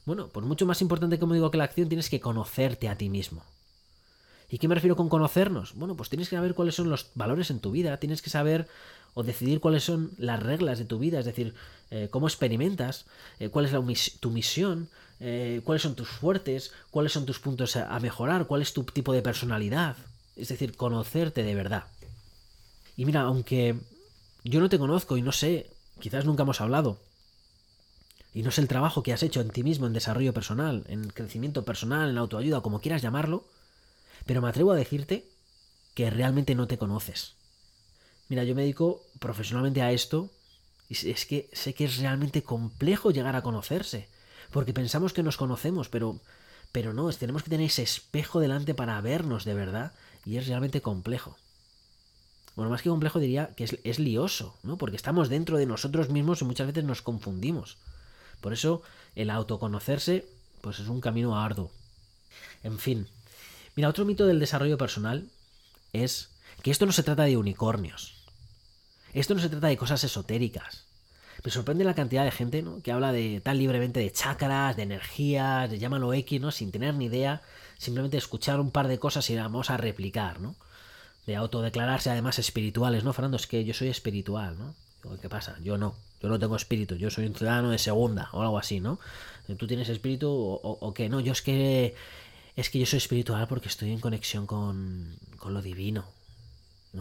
Bueno, 0.07 0.29
pues 0.29 0.47
mucho 0.47 0.67
más 0.67 0.81
importante, 0.81 1.19
como 1.19 1.35
digo, 1.35 1.51
que 1.51 1.59
la 1.59 1.65
acción, 1.65 1.89
tienes 1.89 2.09
que 2.09 2.21
conocerte 2.21 2.89
a 2.89 2.97
ti 2.97 3.09
mismo. 3.09 3.45
¿Y 4.49 4.59
qué 4.59 4.67
me 4.67 4.75
refiero 4.75 4.97
con 4.97 5.09
conocernos? 5.09 5.75
Bueno, 5.75 5.97
pues 5.97 6.09
tienes 6.09 6.29
que 6.29 6.37
saber 6.37 6.55
cuáles 6.55 6.75
son 6.75 6.91
los 6.91 7.11
valores 7.15 7.51
en 7.51 7.61
tu 7.61 7.71
vida, 7.71 7.99
tienes 7.99 8.21
que 8.21 8.31
saber 8.31 8.67
o 9.15 9.23
decidir 9.23 9.61
cuáles 9.61 9.85
son 9.85 10.13
las 10.19 10.43
reglas 10.43 10.79
de 10.79 10.85
tu 10.85 10.99
vida, 10.99 11.21
es 11.21 11.27
decir, 11.27 11.55
eh, 11.91 12.09
cómo 12.11 12.27
experimentas, 12.27 13.07
eh, 13.39 13.49
cuál 13.49 13.67
es 13.67 14.19
tu 14.21 14.31
misión, 14.31 14.89
eh, 15.21 15.61
cuáles 15.65 15.83
son 15.83 15.95
tus 15.95 16.09
fuertes, 16.09 16.73
cuáles 16.91 17.13
son 17.13 17.27
tus 17.27 17.39
puntos 17.39 17.77
a, 17.77 17.99
mejorar, 18.01 18.47
cuál 18.47 18.63
es 18.63 18.73
tu 18.73 18.85
tipo 18.85 19.13
de 19.13 19.23
personalidad, 19.23 19.97
es 20.37 20.49
decir, 20.49 20.77
conocerte 20.77 21.43
de 21.43 21.55
verdad. 21.55 21.85
Y 22.97 23.05
mira, 23.05 23.23
aunque 23.23 23.77
yo 24.45 24.61
no 24.61 24.69
te 24.69 24.79
conozco 24.79 25.17
y 25.17 25.23
no 25.23 25.33
sé, 25.33 25.71
quizás 26.01 26.25
nunca 26.25 26.43
hemos 26.43 26.61
hablado, 26.61 26.99
y 28.33 28.43
no 28.43 28.51
sé 28.51 28.61
el 28.61 28.69
trabajo 28.69 29.03
que 29.03 29.13
has 29.13 29.23
hecho 29.23 29.41
en 29.41 29.51
ti 29.51 29.63
mismo, 29.63 29.87
en 29.87 29.93
desarrollo 29.93 30.33
personal, 30.33 30.85
en 30.89 31.11
crecimiento 31.11 31.65
personal, 31.65 32.11
en 32.11 32.19
autoayuda, 32.19 32.61
como 32.61 32.81
quieras 32.81 33.03
llamarlo, 33.03 33.45
pero 34.25 34.41
me 34.41 34.49
atrevo 34.49 34.73
a 34.73 34.77
decirte 34.77 35.29
que 35.95 36.11
realmente 36.11 36.55
no 36.55 36.69
te 36.69 36.79
conoces. 36.79 37.35
Mira, 38.29 38.45
yo 38.45 38.55
me 38.55 38.63
dedico 38.63 39.03
profesionalmente 39.19 39.83
a 39.83 39.91
esto 39.91 40.31
y 40.89 41.11
es 41.11 41.27
que 41.27 41.51
sé 41.53 41.75
que 41.75 41.85
es 41.85 41.99
realmente 41.99 42.43
complejo 42.43 43.11
llegar 43.11 43.35
a 43.35 43.43
conocerse, 43.43 44.09
porque 44.53 44.73
pensamos 44.73 45.13
que 45.13 45.23
nos 45.23 45.37
conocemos, 45.37 45.89
pero 45.89 46.21
pero 46.73 46.93
no, 46.93 47.11
tenemos 47.13 47.43
que 47.43 47.51
tener 47.51 47.67
ese 47.67 47.83
espejo 47.83 48.39
delante 48.39 48.75
para 48.75 49.01
vernos 49.01 49.45
de 49.45 49.55
verdad 49.55 49.93
y 50.25 50.37
es 50.37 50.47
realmente 50.47 50.81
complejo. 50.81 51.37
Bueno, 52.57 52.71
más 52.71 52.83
que 52.83 52.89
complejo 52.89 53.19
diría 53.19 53.55
que 53.55 53.65
es, 53.65 53.79
es 53.85 53.99
lioso, 53.99 54.57
¿no? 54.63 54.77
Porque 54.77 54.97
estamos 54.97 55.29
dentro 55.29 55.57
de 55.57 55.67
nosotros 55.67 56.11
mismos 56.11 56.43
y 56.43 56.45
muchas 56.45 56.67
veces 56.67 56.85
nos 56.85 57.03
confundimos. 57.03 57.79
Por 58.41 58.53
eso 58.53 58.83
el 59.15 59.31
autoconocerse 59.31 60.27
pues 60.61 60.79
es 60.79 60.89
un 60.89 61.01
camino 61.01 61.39
arduo. 61.39 61.71
En 62.63 62.79
fin, 62.79 63.09
mira, 63.77 63.89
otro 63.89 64.05
mito 64.05 64.27
del 64.27 64.41
desarrollo 64.41 64.79
personal 64.79 65.29
es 65.93 66.31
que 66.63 66.71
esto 66.71 66.87
no 66.87 66.93
se 66.93 67.03
trata 67.03 67.25
de 67.25 67.37
unicornios. 67.37 68.25
Esto 69.13 69.35
no 69.35 69.41
se 69.41 69.49
trata 69.49 69.69
de 69.69 69.77
cosas 69.77 70.05
esotéricas. 70.05 70.85
Me 71.43 71.51
sorprende 71.51 71.85
la 71.85 71.95
cantidad 71.95 72.25
de 72.25 72.31
gente 72.31 72.65
que 72.85 72.93
habla 72.93 73.13
de 73.13 73.41
tan 73.41 73.59
libremente 73.59 74.01
de 74.01 74.13
chakras, 74.13 74.77
de 74.77 74.83
energías, 74.83 75.71
de 75.71 75.79
llámalo 75.79 76.13
X, 76.13 76.41
¿no? 76.41 76.51
sin 76.51 76.71
tener 76.71 76.95
ni 76.95 77.07
idea, 77.07 77.41
simplemente 77.79 78.19
escuchar 78.19 78.61
un 78.61 78.71
par 78.71 78.89
de 78.89 78.99
cosas 78.99 79.29
y 79.31 79.37
vamos 79.37 79.71
a 79.71 79.79
replicar, 79.79 80.41
¿no? 80.41 80.55
De 81.27 81.37
autodeclararse 81.37 82.11
además 82.11 82.39
espirituales, 82.39 83.05
¿no, 83.05 83.13
Fernando? 83.13 83.37
Es 83.37 83.47
que 83.47 83.65
yo 83.65 83.75
soy 83.75 83.89
espiritual, 83.89 84.57
¿no? 84.59 84.75
¿Qué 85.21 85.29
pasa? 85.29 85.57
Yo 85.63 85.79
no, 85.79 85.95
yo 86.23 86.29
no 86.29 86.39
tengo 86.39 86.57
espíritu, 86.57 86.97
yo 86.97 87.11
soy 87.11 87.27
un 87.27 87.35
ciudadano 87.35 87.71
de 87.71 87.79
segunda 87.79 88.29
o 88.33 88.43
algo 88.43 88.59
así, 88.59 88.81
¿no? 88.81 88.99
¿Tú 89.59 89.67
tienes 89.67 89.89
espíritu 89.89 90.29
o, 90.31 90.95
qué? 90.95 91.09
No, 91.09 91.21
yo 91.21 91.33
es 91.33 91.43
que 91.43 91.95
es 92.57 92.69
que 92.69 92.79
yo 92.79 92.87
soy 92.87 92.99
espiritual 92.99 93.47
porque 93.49 93.69
estoy 93.69 93.93
en 93.93 94.01
conexión 94.01 94.47
con, 94.47 95.17
con 95.39 95.55
lo 95.55 95.63
divino, 95.63 96.05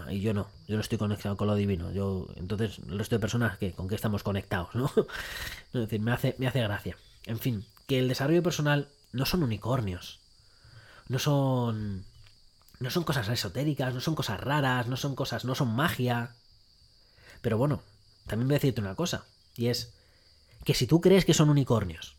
y 0.09 0.19
yo 0.19 0.33
no, 0.33 0.47
yo 0.67 0.75
no 0.75 0.81
estoy 0.81 0.97
conectado 0.97 1.35
con 1.35 1.47
lo 1.47 1.55
divino. 1.55 1.91
Yo, 1.91 2.27
entonces, 2.35 2.79
el 2.87 2.97
resto 2.97 3.15
de 3.15 3.19
personas, 3.19 3.57
¿qué? 3.57 3.71
¿con 3.71 3.87
qué 3.87 3.95
estamos 3.95 4.21
conectados? 4.23 4.75
¿no? 4.75 4.91
es 5.73 5.81
decir, 5.81 5.99
me 5.99 6.11
hace, 6.11 6.35
me 6.37 6.47
hace 6.47 6.61
gracia. 6.61 6.95
En 7.25 7.39
fin, 7.39 7.65
que 7.87 7.99
el 7.99 8.07
desarrollo 8.07 8.43
personal 8.43 8.89
no 9.11 9.25
son 9.25 9.43
unicornios. 9.43 10.19
No 11.07 11.17
son. 11.17 12.05
No 12.79 12.89
son 12.89 13.03
cosas 13.03 13.27
esotéricas, 13.29 13.93
no 13.93 13.99
son 13.99 14.15
cosas 14.15 14.39
raras, 14.39 14.87
no 14.87 14.97
son 14.97 15.15
cosas. 15.15 15.45
no 15.45 15.55
son 15.55 15.75
magia. 15.75 16.35
Pero 17.41 17.57
bueno, 17.57 17.81
también 18.27 18.47
voy 18.47 18.55
a 18.55 18.59
decirte 18.59 18.81
una 18.81 18.95
cosa. 18.95 19.25
Y 19.55 19.67
es 19.67 19.93
que 20.63 20.73
si 20.73 20.87
tú 20.87 21.01
crees 21.01 21.25
que 21.25 21.33
son 21.33 21.49
unicornios, 21.49 22.15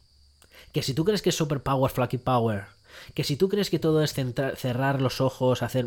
que 0.73 0.83
si 0.83 0.94
tú 0.94 1.05
crees 1.05 1.23
que 1.23 1.31
es 1.31 1.37
superpower, 1.37 1.90
flaky 1.90 2.18
power, 2.18 2.66
Que 3.14 3.25
si 3.25 3.37
tú 3.37 3.49
crees 3.49 3.70
que 3.70 3.79
todo 3.79 4.03
es 4.03 4.14
cerrar 4.57 5.01
los 5.01 5.20
ojos, 5.20 5.62
hacer 5.62 5.87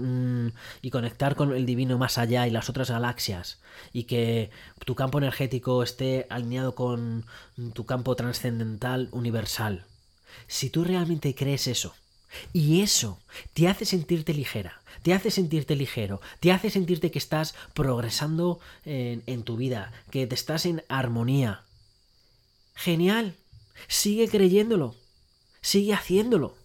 y 0.82 0.90
conectar 0.90 1.36
con 1.36 1.54
el 1.54 1.66
divino 1.66 1.98
más 1.98 2.18
allá 2.18 2.48
y 2.48 2.52
las 2.52 2.70
otras 2.70 2.90
galaxias, 2.90 3.60
y 3.92 4.04
que 4.06 4.52
tu 4.86 4.96
campo 4.96 5.18
energético 5.18 5.84
esté 5.84 6.26
alineado 6.30 6.76
con 6.76 7.26
tu 7.74 7.86
campo 7.86 8.16
trascendental 8.16 9.10
universal, 9.12 9.86
si 10.48 10.70
tú 10.70 10.84
realmente 10.84 11.36
crees 11.36 11.68
eso, 11.68 11.94
y 12.52 12.82
eso 12.82 13.20
te 13.54 13.68
hace 13.68 13.86
sentirte 13.86 14.34
ligera, 14.34 14.82
te 15.02 15.14
hace 15.14 15.32
sentirte 15.32 15.76
ligero, 15.76 16.22
te 16.40 16.52
hace 16.52 16.70
sentirte 16.70 17.12
que 17.12 17.20
estás 17.20 17.56
progresando 17.74 18.60
en, 18.86 19.44
tu 19.44 19.58
vida, 19.58 19.92
que 20.12 20.28
te 20.28 20.36
estás 20.36 20.66
en 20.66 20.84
armonía. 20.88 21.64
Genial, 22.76 23.36
sigue 23.88 24.28
creyéndolo, 24.28 24.96
sigue 25.62 25.94
haciéndolo. 25.94 26.56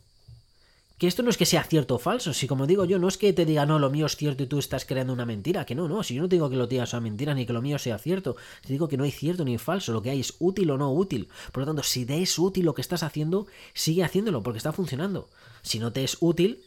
Que 0.98 1.06
esto 1.06 1.22
no 1.22 1.30
es 1.30 1.36
que 1.36 1.46
sea 1.46 1.62
cierto 1.62 1.94
o 1.94 1.98
falso, 1.98 2.32
si 2.32 2.48
como 2.48 2.66
digo 2.66 2.84
yo, 2.84 2.98
no 2.98 3.06
es 3.06 3.16
que 3.16 3.32
te 3.32 3.46
diga, 3.46 3.64
no, 3.66 3.78
lo 3.78 3.88
mío 3.88 4.06
es 4.06 4.16
cierto 4.16 4.42
y 4.42 4.46
tú 4.46 4.58
estás 4.58 4.84
creando 4.84 5.12
una 5.12 5.24
mentira, 5.24 5.64
que 5.64 5.76
no, 5.76 5.88
no, 5.88 6.02
si 6.02 6.14
yo 6.14 6.22
no 6.22 6.28
digo 6.28 6.50
que 6.50 6.56
lo 6.56 6.66
digas 6.66 6.90
sea 6.90 7.00
mentira 7.00 7.34
ni 7.34 7.46
que 7.46 7.52
lo 7.52 7.62
mío 7.62 7.78
sea 7.78 7.98
cierto, 7.98 8.36
te 8.62 8.72
digo 8.72 8.88
que 8.88 8.96
no 8.96 9.04
hay 9.04 9.12
cierto 9.12 9.44
ni 9.44 9.58
falso, 9.58 9.92
lo 9.92 10.02
que 10.02 10.10
hay 10.10 10.20
es 10.20 10.34
útil 10.40 10.70
o 10.72 10.76
no 10.76 10.92
útil. 10.92 11.28
Por 11.52 11.62
lo 11.62 11.66
tanto, 11.66 11.84
si 11.84 12.04
te 12.04 12.20
es 12.20 12.36
útil 12.38 12.64
lo 12.64 12.74
que 12.74 12.82
estás 12.82 13.04
haciendo, 13.04 13.46
sigue 13.74 14.02
haciéndolo 14.02 14.42
porque 14.42 14.58
está 14.58 14.72
funcionando. 14.72 15.28
Si 15.62 15.78
no 15.78 15.92
te 15.92 16.02
es 16.02 16.16
útil, 16.20 16.64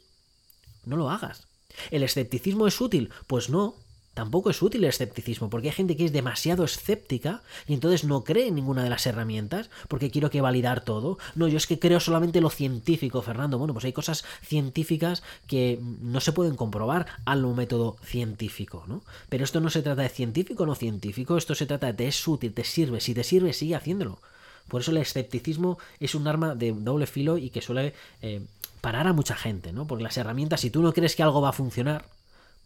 no 0.86 0.96
lo 0.96 1.10
hagas. 1.10 1.48
¿El 1.90 2.04
escepticismo 2.04 2.68
es 2.68 2.80
útil? 2.80 3.10
Pues 3.28 3.50
no, 3.50 3.76
Tampoco 4.14 4.50
es 4.50 4.62
útil 4.62 4.84
el 4.84 4.90
escepticismo, 4.90 5.50
porque 5.50 5.70
hay 5.70 5.74
gente 5.74 5.96
que 5.96 6.04
es 6.04 6.12
demasiado 6.12 6.66
escéptica 6.66 7.44
y 7.66 7.74
entonces 7.74 8.04
no 8.04 8.24
cree 8.26 8.48
en 8.48 8.56
ninguna 8.56 8.84
de 8.84 8.90
las 8.90 9.06
herramientas, 9.06 9.70
porque 9.88 10.12
quiero 10.12 10.30
que 10.30 10.42
validar 10.42 10.84
todo. 10.84 11.18
No, 11.36 11.48
yo 11.48 11.58
es 11.58 11.66
que 11.66 11.80
creo 11.80 12.00
solamente 12.02 12.42
lo 12.42 12.50
científico, 12.50 13.22
Fernando. 13.22 13.58
Bueno, 13.58 13.74
pues 13.74 13.86
hay 13.86 13.94
cosas 13.94 14.26
científicas 14.44 15.24
que 15.48 15.80
no 16.02 16.20
se 16.20 16.34
pueden 16.34 16.56
comprobar 16.56 17.08
al 17.26 17.42
método 17.56 17.98
científico, 18.04 18.84
¿no? 18.88 19.02
Pero 19.30 19.44
esto 19.44 19.62
no 19.62 19.70
se 19.70 19.82
trata 19.82 20.02
de 20.02 20.10
científico 20.10 20.64
o 20.64 20.66
no 20.66 20.76
científico, 20.76 21.38
esto 21.38 21.56
se 21.56 21.66
trata 21.66 21.88
de 21.88 21.94
te 21.94 22.08
es 22.08 22.28
útil, 22.28 22.54
te 22.54 22.64
sirve, 22.64 23.00
si 23.00 23.14
te 23.14 23.24
sirve, 23.24 23.54
sigue 23.54 23.76
haciéndolo. 23.76 24.20
Por 24.68 24.82
eso 24.82 24.92
el 24.92 24.98
escepticismo 24.98 25.80
es 26.00 26.16
un 26.16 26.28
arma 26.28 26.56
de 26.56 26.72
doble 26.72 27.08
filo 27.08 27.38
y 27.38 27.50
que 27.50 27.62
suele 27.62 27.94
eh, 28.22 28.42
parar 28.82 29.08
a 29.08 29.14
mucha 29.14 29.36
gente, 29.36 29.72
¿no? 29.72 29.88
Porque 29.88 30.04
las 30.04 30.18
herramientas, 30.18 30.62
si 30.62 30.70
tú 30.70 30.82
no 30.82 30.94
crees 30.94 31.16
que 31.16 31.24
algo 31.24 31.42
va 31.42 31.50
a 31.50 31.54
funcionar, 31.54 32.06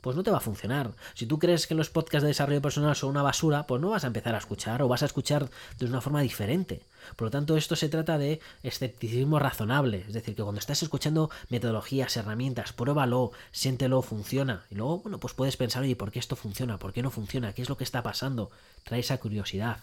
pues 0.06 0.15
no 0.15 0.22
te 0.22 0.30
va 0.30 0.38
a 0.38 0.39
funcionar. 0.39 0.91
Si 1.15 1.26
tú 1.26 1.39
crees 1.39 1.65
que 1.65 1.74
los 1.74 1.89
podcasts 1.89 2.22
de 2.22 2.28
desarrollo 2.28 2.62
personal 2.62 2.96
son 2.96 3.10
una 3.10 3.24
basura, 3.24 3.65
pues 3.65 3.82
no 3.82 3.89
vas 3.89 4.04
a 4.04 4.08
empezar 4.08 4.36
a 4.36 4.38
escuchar 4.38 4.84
o 4.84 4.88
vas 4.88 5.02
a 5.02 5.08
escuchar 5.08 5.50
de 5.80 5.88
una 5.88 6.00
forma 6.00 6.22
diferente. 6.22 6.84
Por 7.15 7.26
lo 7.26 7.32
tanto, 7.32 7.58
esto 7.58 7.76
se 7.76 7.89
trata 7.89 8.20
de 8.20 8.39
escepticismo 8.62 9.39
razonable, 9.39 10.06
es 10.08 10.13
decir, 10.13 10.36
que 10.36 10.44
cuando 10.44 10.60
estás 10.60 10.84
escuchando 10.84 11.32
metodologías, 11.50 12.15
herramientas, 12.18 12.72
pruébalo, 12.72 13.32
siéntelo, 13.52 14.04
funciona. 14.04 14.68
Y 14.70 14.76
luego, 14.76 15.00
bueno, 15.00 15.20
pues 15.20 15.34
puedes 15.34 15.58
pensar, 15.58 15.82
oye, 15.82 15.96
¿por 15.96 16.12
qué 16.12 16.20
esto 16.20 16.36
funciona? 16.36 16.78
¿Por 16.78 16.94
qué 16.94 17.02
no 17.02 17.10
funciona? 17.10 17.54
¿Qué 17.54 17.63
es 17.63 17.70
lo 17.70 17.76
que 17.76 17.84
está 17.84 18.04
pasando? 18.04 18.52
Trae 18.84 19.00
esa 19.00 19.18
curiosidad. 19.18 19.80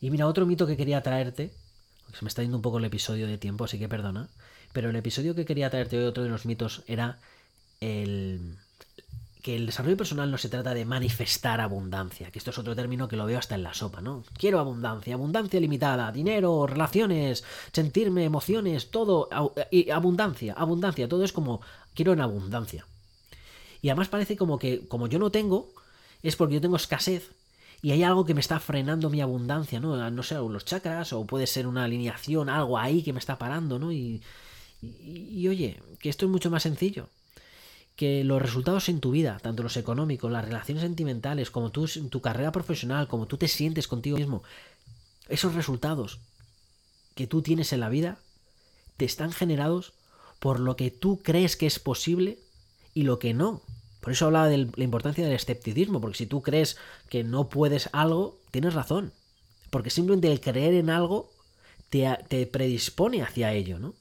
Y 0.00 0.10
mira, 0.10 0.26
otro 0.26 0.46
mito 0.46 0.66
que 0.66 0.76
quería 0.76 1.00
traerte, 1.00 1.52
se 2.12 2.24
me 2.24 2.28
está 2.28 2.42
yendo 2.42 2.56
un 2.56 2.62
poco 2.62 2.78
el 2.78 2.86
episodio 2.86 3.28
de 3.28 3.38
tiempo, 3.38 3.66
así 3.66 3.78
que 3.78 3.88
perdona, 3.88 4.28
pero 4.72 4.90
el 4.90 4.96
episodio 4.96 5.36
que 5.36 5.44
quería 5.44 5.70
traerte 5.70 5.96
hoy, 5.96 6.06
otro 6.06 6.24
de 6.24 6.28
los 6.28 6.44
mitos, 6.44 6.82
era 6.88 7.20
el, 7.80 8.56
que 9.46 9.54
el 9.54 9.66
desarrollo 9.66 9.96
personal 9.96 10.28
no 10.28 10.38
se 10.38 10.48
trata 10.48 10.74
de 10.74 10.84
manifestar 10.84 11.60
abundancia, 11.60 12.32
que 12.32 12.40
esto 12.40 12.50
es 12.50 12.58
otro 12.58 12.74
término 12.74 13.06
que 13.06 13.14
lo 13.14 13.26
veo 13.26 13.38
hasta 13.38 13.54
en 13.54 13.62
la 13.62 13.74
sopa, 13.74 14.00
¿no? 14.00 14.24
Quiero 14.36 14.58
abundancia, 14.58 15.14
abundancia 15.14 15.60
limitada, 15.60 16.10
dinero, 16.10 16.66
relaciones, 16.66 17.44
sentirme, 17.70 18.24
emociones, 18.24 18.90
todo, 18.90 19.28
y 19.70 19.90
abundancia, 19.90 20.52
abundancia, 20.54 21.08
todo 21.08 21.22
es 21.22 21.32
como 21.32 21.60
quiero 21.94 22.12
en 22.12 22.22
abundancia. 22.22 22.86
Y 23.82 23.90
además 23.90 24.08
parece 24.08 24.36
como 24.36 24.58
que 24.58 24.88
como 24.88 25.06
yo 25.06 25.20
no 25.20 25.30
tengo, 25.30 25.70
es 26.24 26.34
porque 26.34 26.54
yo 26.54 26.60
tengo 26.60 26.74
escasez 26.74 27.30
y 27.82 27.92
hay 27.92 28.02
algo 28.02 28.24
que 28.24 28.34
me 28.34 28.40
está 28.40 28.58
frenando 28.58 29.10
mi 29.10 29.20
abundancia, 29.20 29.78
¿no? 29.78 30.10
No 30.10 30.22
sé, 30.24 30.34
los 30.34 30.64
chakras 30.64 31.12
o 31.12 31.24
puede 31.24 31.46
ser 31.46 31.68
una 31.68 31.84
alineación, 31.84 32.48
algo 32.48 32.78
ahí 32.78 33.04
que 33.04 33.12
me 33.12 33.20
está 33.20 33.38
parando, 33.38 33.78
¿no? 33.78 33.92
y, 33.92 34.24
y 34.82 35.46
oye, 35.46 35.80
que 36.00 36.08
esto 36.08 36.26
es 36.26 36.32
mucho 36.32 36.50
más 36.50 36.64
sencillo 36.64 37.08
que 37.96 38.24
los 38.24 38.40
resultados 38.40 38.88
en 38.90 39.00
tu 39.00 39.10
vida, 39.10 39.38
tanto 39.42 39.62
los 39.62 39.76
económicos, 39.78 40.30
las 40.30 40.44
relaciones 40.44 40.82
sentimentales, 40.82 41.50
como 41.50 41.72
tú, 41.72 41.88
tu 42.10 42.20
carrera 42.20 42.52
profesional, 42.52 43.08
como 43.08 43.26
tú 43.26 43.38
te 43.38 43.48
sientes 43.48 43.88
contigo 43.88 44.18
mismo, 44.18 44.42
esos 45.28 45.54
resultados 45.54 46.20
que 47.14 47.26
tú 47.26 47.42
tienes 47.42 47.72
en 47.72 47.80
la 47.80 47.88
vida 47.88 48.18
te 48.98 49.06
están 49.06 49.32
generados 49.32 49.94
por 50.38 50.60
lo 50.60 50.76
que 50.76 50.90
tú 50.90 51.22
crees 51.22 51.56
que 51.56 51.66
es 51.66 51.78
posible 51.78 52.38
y 52.92 53.02
lo 53.02 53.18
que 53.18 53.32
no. 53.32 53.62
Por 54.00 54.12
eso 54.12 54.26
hablaba 54.26 54.48
de 54.48 54.68
la 54.76 54.84
importancia 54.84 55.24
del 55.24 55.34
escepticismo, 55.34 56.00
porque 56.00 56.18
si 56.18 56.26
tú 56.26 56.42
crees 56.42 56.76
que 57.08 57.24
no 57.24 57.48
puedes 57.48 57.88
algo, 57.92 58.38
tienes 58.50 58.74
razón. 58.74 59.12
Porque 59.70 59.90
simplemente 59.90 60.30
el 60.30 60.40
creer 60.40 60.74
en 60.74 60.90
algo 60.90 61.30
te, 61.88 62.06
te 62.28 62.46
predispone 62.46 63.22
hacia 63.22 63.52
ello, 63.52 63.78
¿no? 63.78 63.94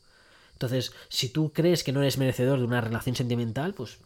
Entonces, 0.56 0.94
si 1.10 1.30
tú 1.30 1.52
crees 1.52 1.84
que 1.84 1.92
no 1.92 2.02
eres 2.02 2.18
merecedor 2.18 2.60
de 2.60 2.66
una 2.66 2.80
relación 2.80 3.16
sentimental, 3.16 3.74
pues 3.74 4.00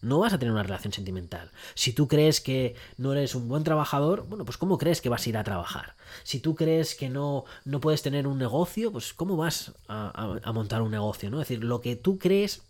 no 0.00 0.18
vas 0.18 0.32
a 0.32 0.38
tener 0.38 0.52
una 0.52 0.62
relación 0.62 0.94
sentimental. 0.94 1.50
Si 1.74 1.92
tú 1.92 2.08
crees 2.08 2.40
que 2.40 2.74
no 2.96 3.12
eres 3.12 3.34
un 3.34 3.46
buen 3.48 3.62
trabajador, 3.62 4.26
bueno, 4.26 4.46
pues 4.46 4.56
¿cómo 4.56 4.78
crees 4.78 5.02
que 5.02 5.10
vas 5.10 5.26
a 5.26 5.28
ir 5.28 5.36
a 5.36 5.44
trabajar? 5.44 5.94
Si 6.22 6.40
tú 6.40 6.54
crees 6.54 6.94
que 6.94 7.10
no, 7.10 7.44
no 7.66 7.80
puedes 7.80 8.00
tener 8.00 8.26
un 8.26 8.38
negocio, 8.38 8.90
pues 8.92 9.12
¿cómo 9.12 9.36
vas 9.36 9.72
a, 9.88 10.52
montar 10.54 10.80
un 10.80 10.90
negocio? 10.90 11.30
¿no? 11.30 11.42
Es 11.42 11.48
decir, 11.48 11.64
lo 11.64 11.82
que 11.82 11.96
tú 11.96 12.18
crees 12.18 12.62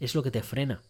es 0.00 0.16
lo 0.16 0.24
que 0.24 0.32
te 0.32 0.42
frena. 0.42 0.80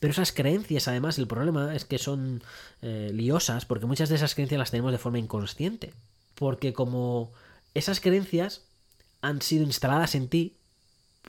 Pero 0.00 0.12
esas 0.12 0.32
creencias, 0.32 0.88
además, 0.88 1.18
el 1.18 1.28
problema 1.28 1.76
es 1.76 1.84
que 1.84 1.98
son 1.98 2.42
eh, 2.80 3.10
liosas, 3.12 3.66
porque 3.66 3.86
muchas 3.86 4.08
de 4.08 4.16
esas 4.16 4.34
creencias 4.34 4.58
las 4.58 4.70
tenemos 4.70 4.90
de 4.90 4.98
forma 4.98 5.18
inconsciente. 5.18 5.92
Porque 6.34 6.72
como 6.72 7.30
esas 7.74 8.00
creencias 8.00 8.62
han 9.22 9.40
sido 9.40 9.64
instaladas 9.64 10.14
en 10.14 10.28
ti, 10.28 10.56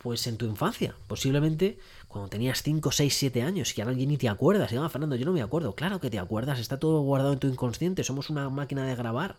pues 0.02 0.28
en 0.28 0.38
tu 0.38 0.46
infancia, 0.46 0.96
posiblemente 1.08 1.78
cuando 2.08 2.30
tenías 2.30 2.62
5, 2.62 2.92
6, 2.92 3.16
7 3.16 3.42
años 3.42 3.76
y 3.76 3.82
ahora 3.82 3.92
alguien 3.92 4.10
ni 4.10 4.18
te 4.18 4.30
acuerdas. 4.30 4.72
Y, 4.72 4.78
ah, 4.78 4.90
Fernando, 4.90 5.16
yo 5.16 5.26
no 5.26 5.32
me 5.32 5.42
acuerdo. 5.42 5.74
Claro 5.74 6.00
que 6.00 6.10
te 6.10 6.20
acuerdas, 6.20 6.60
está 6.60 6.80
todo 6.80 7.02
guardado 7.02 7.34
en 7.34 7.40
tu 7.40 7.48
inconsciente, 7.48 8.04
somos 8.04 8.30
una 8.30 8.50
máquina 8.50 8.86
de 8.86 8.96
grabar. 8.96 9.38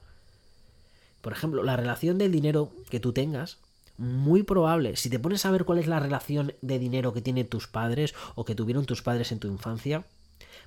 Por 1.20 1.32
ejemplo, 1.32 1.62
la 1.62 1.76
relación 1.76 2.18
del 2.18 2.32
dinero 2.32 2.72
que 2.90 3.00
tú 3.00 3.12
tengas, 3.12 3.58
muy 3.96 4.42
probable, 4.42 4.96
si 4.96 5.08
te 5.08 5.20
pones 5.20 5.46
a 5.46 5.52
ver 5.52 5.64
cuál 5.64 5.78
es 5.78 5.86
la 5.86 6.00
relación 6.00 6.54
de 6.62 6.80
dinero 6.80 7.12
que 7.12 7.22
tienen 7.22 7.46
tus 7.46 7.68
padres 7.68 8.12
o 8.34 8.44
que 8.44 8.56
tuvieron 8.56 8.86
tus 8.86 9.02
padres 9.02 9.30
en 9.30 9.38
tu 9.38 9.46
infancia, 9.46 10.04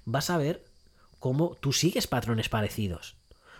vas 0.06 0.30
a 0.30 0.38
ver 0.38 0.64
cómo 1.20 1.58
tú 1.60 1.74
sigues 1.74 2.08
patrones 2.08 2.48
parecidos. 2.48 3.17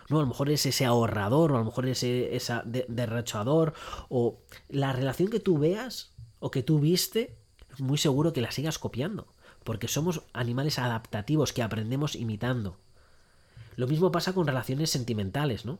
¿No? 0.08 0.18
A 0.18 0.22
lo 0.22 0.28
mejor 0.28 0.50
es 0.50 0.66
ese 0.66 0.84
ahorrador, 0.84 1.52
o 1.52 1.56
a 1.56 1.58
lo 1.58 1.64
mejor 1.64 1.86
es 1.86 2.02
ese 2.02 2.62
derrochador, 2.88 3.74
o 4.08 4.40
la 4.68 4.92
relación 4.92 5.30
que 5.30 5.40
tú 5.40 5.58
veas 5.58 6.12
o 6.40 6.50
que 6.50 6.62
tú 6.62 6.78
viste, 6.78 7.36
muy 7.78 7.98
seguro 7.98 8.32
que 8.32 8.40
la 8.40 8.50
sigas 8.50 8.78
copiando, 8.78 9.26
porque 9.64 9.88
somos 9.88 10.22
animales 10.32 10.78
adaptativos 10.78 11.52
que 11.52 11.62
aprendemos 11.62 12.14
imitando. 12.14 12.78
Lo 13.76 13.86
mismo 13.86 14.10
pasa 14.10 14.32
con 14.32 14.46
relaciones 14.46 14.90
sentimentales, 14.90 15.64
¿no? 15.64 15.78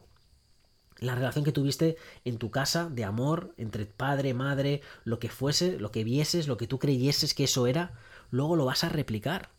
La 1.01 1.15
relación 1.15 1.45
que 1.45 1.53
tuviste 1.53 1.97
en 2.25 2.39
tu 2.39 2.51
casa 2.51 2.89
de 2.89 3.05
amor, 3.05 3.55
entre 3.57 3.87
padre, 3.87 4.35
madre, 4.35 4.83
lo 5.05 5.21
que 5.21 5.29
fuese, 5.29 5.79
lo 5.79 5.93
que 5.93 6.03
vieses, 6.03 6.49
lo 6.49 6.57
que 6.57 6.67
tú 6.67 6.81
creyeses 6.81 7.35
que 7.35 7.45
eso 7.45 7.69
era, 7.69 7.95
luego 8.31 8.57
lo 8.57 8.65
vas 8.65 8.83
a 8.83 8.89
replicar. 8.89 9.51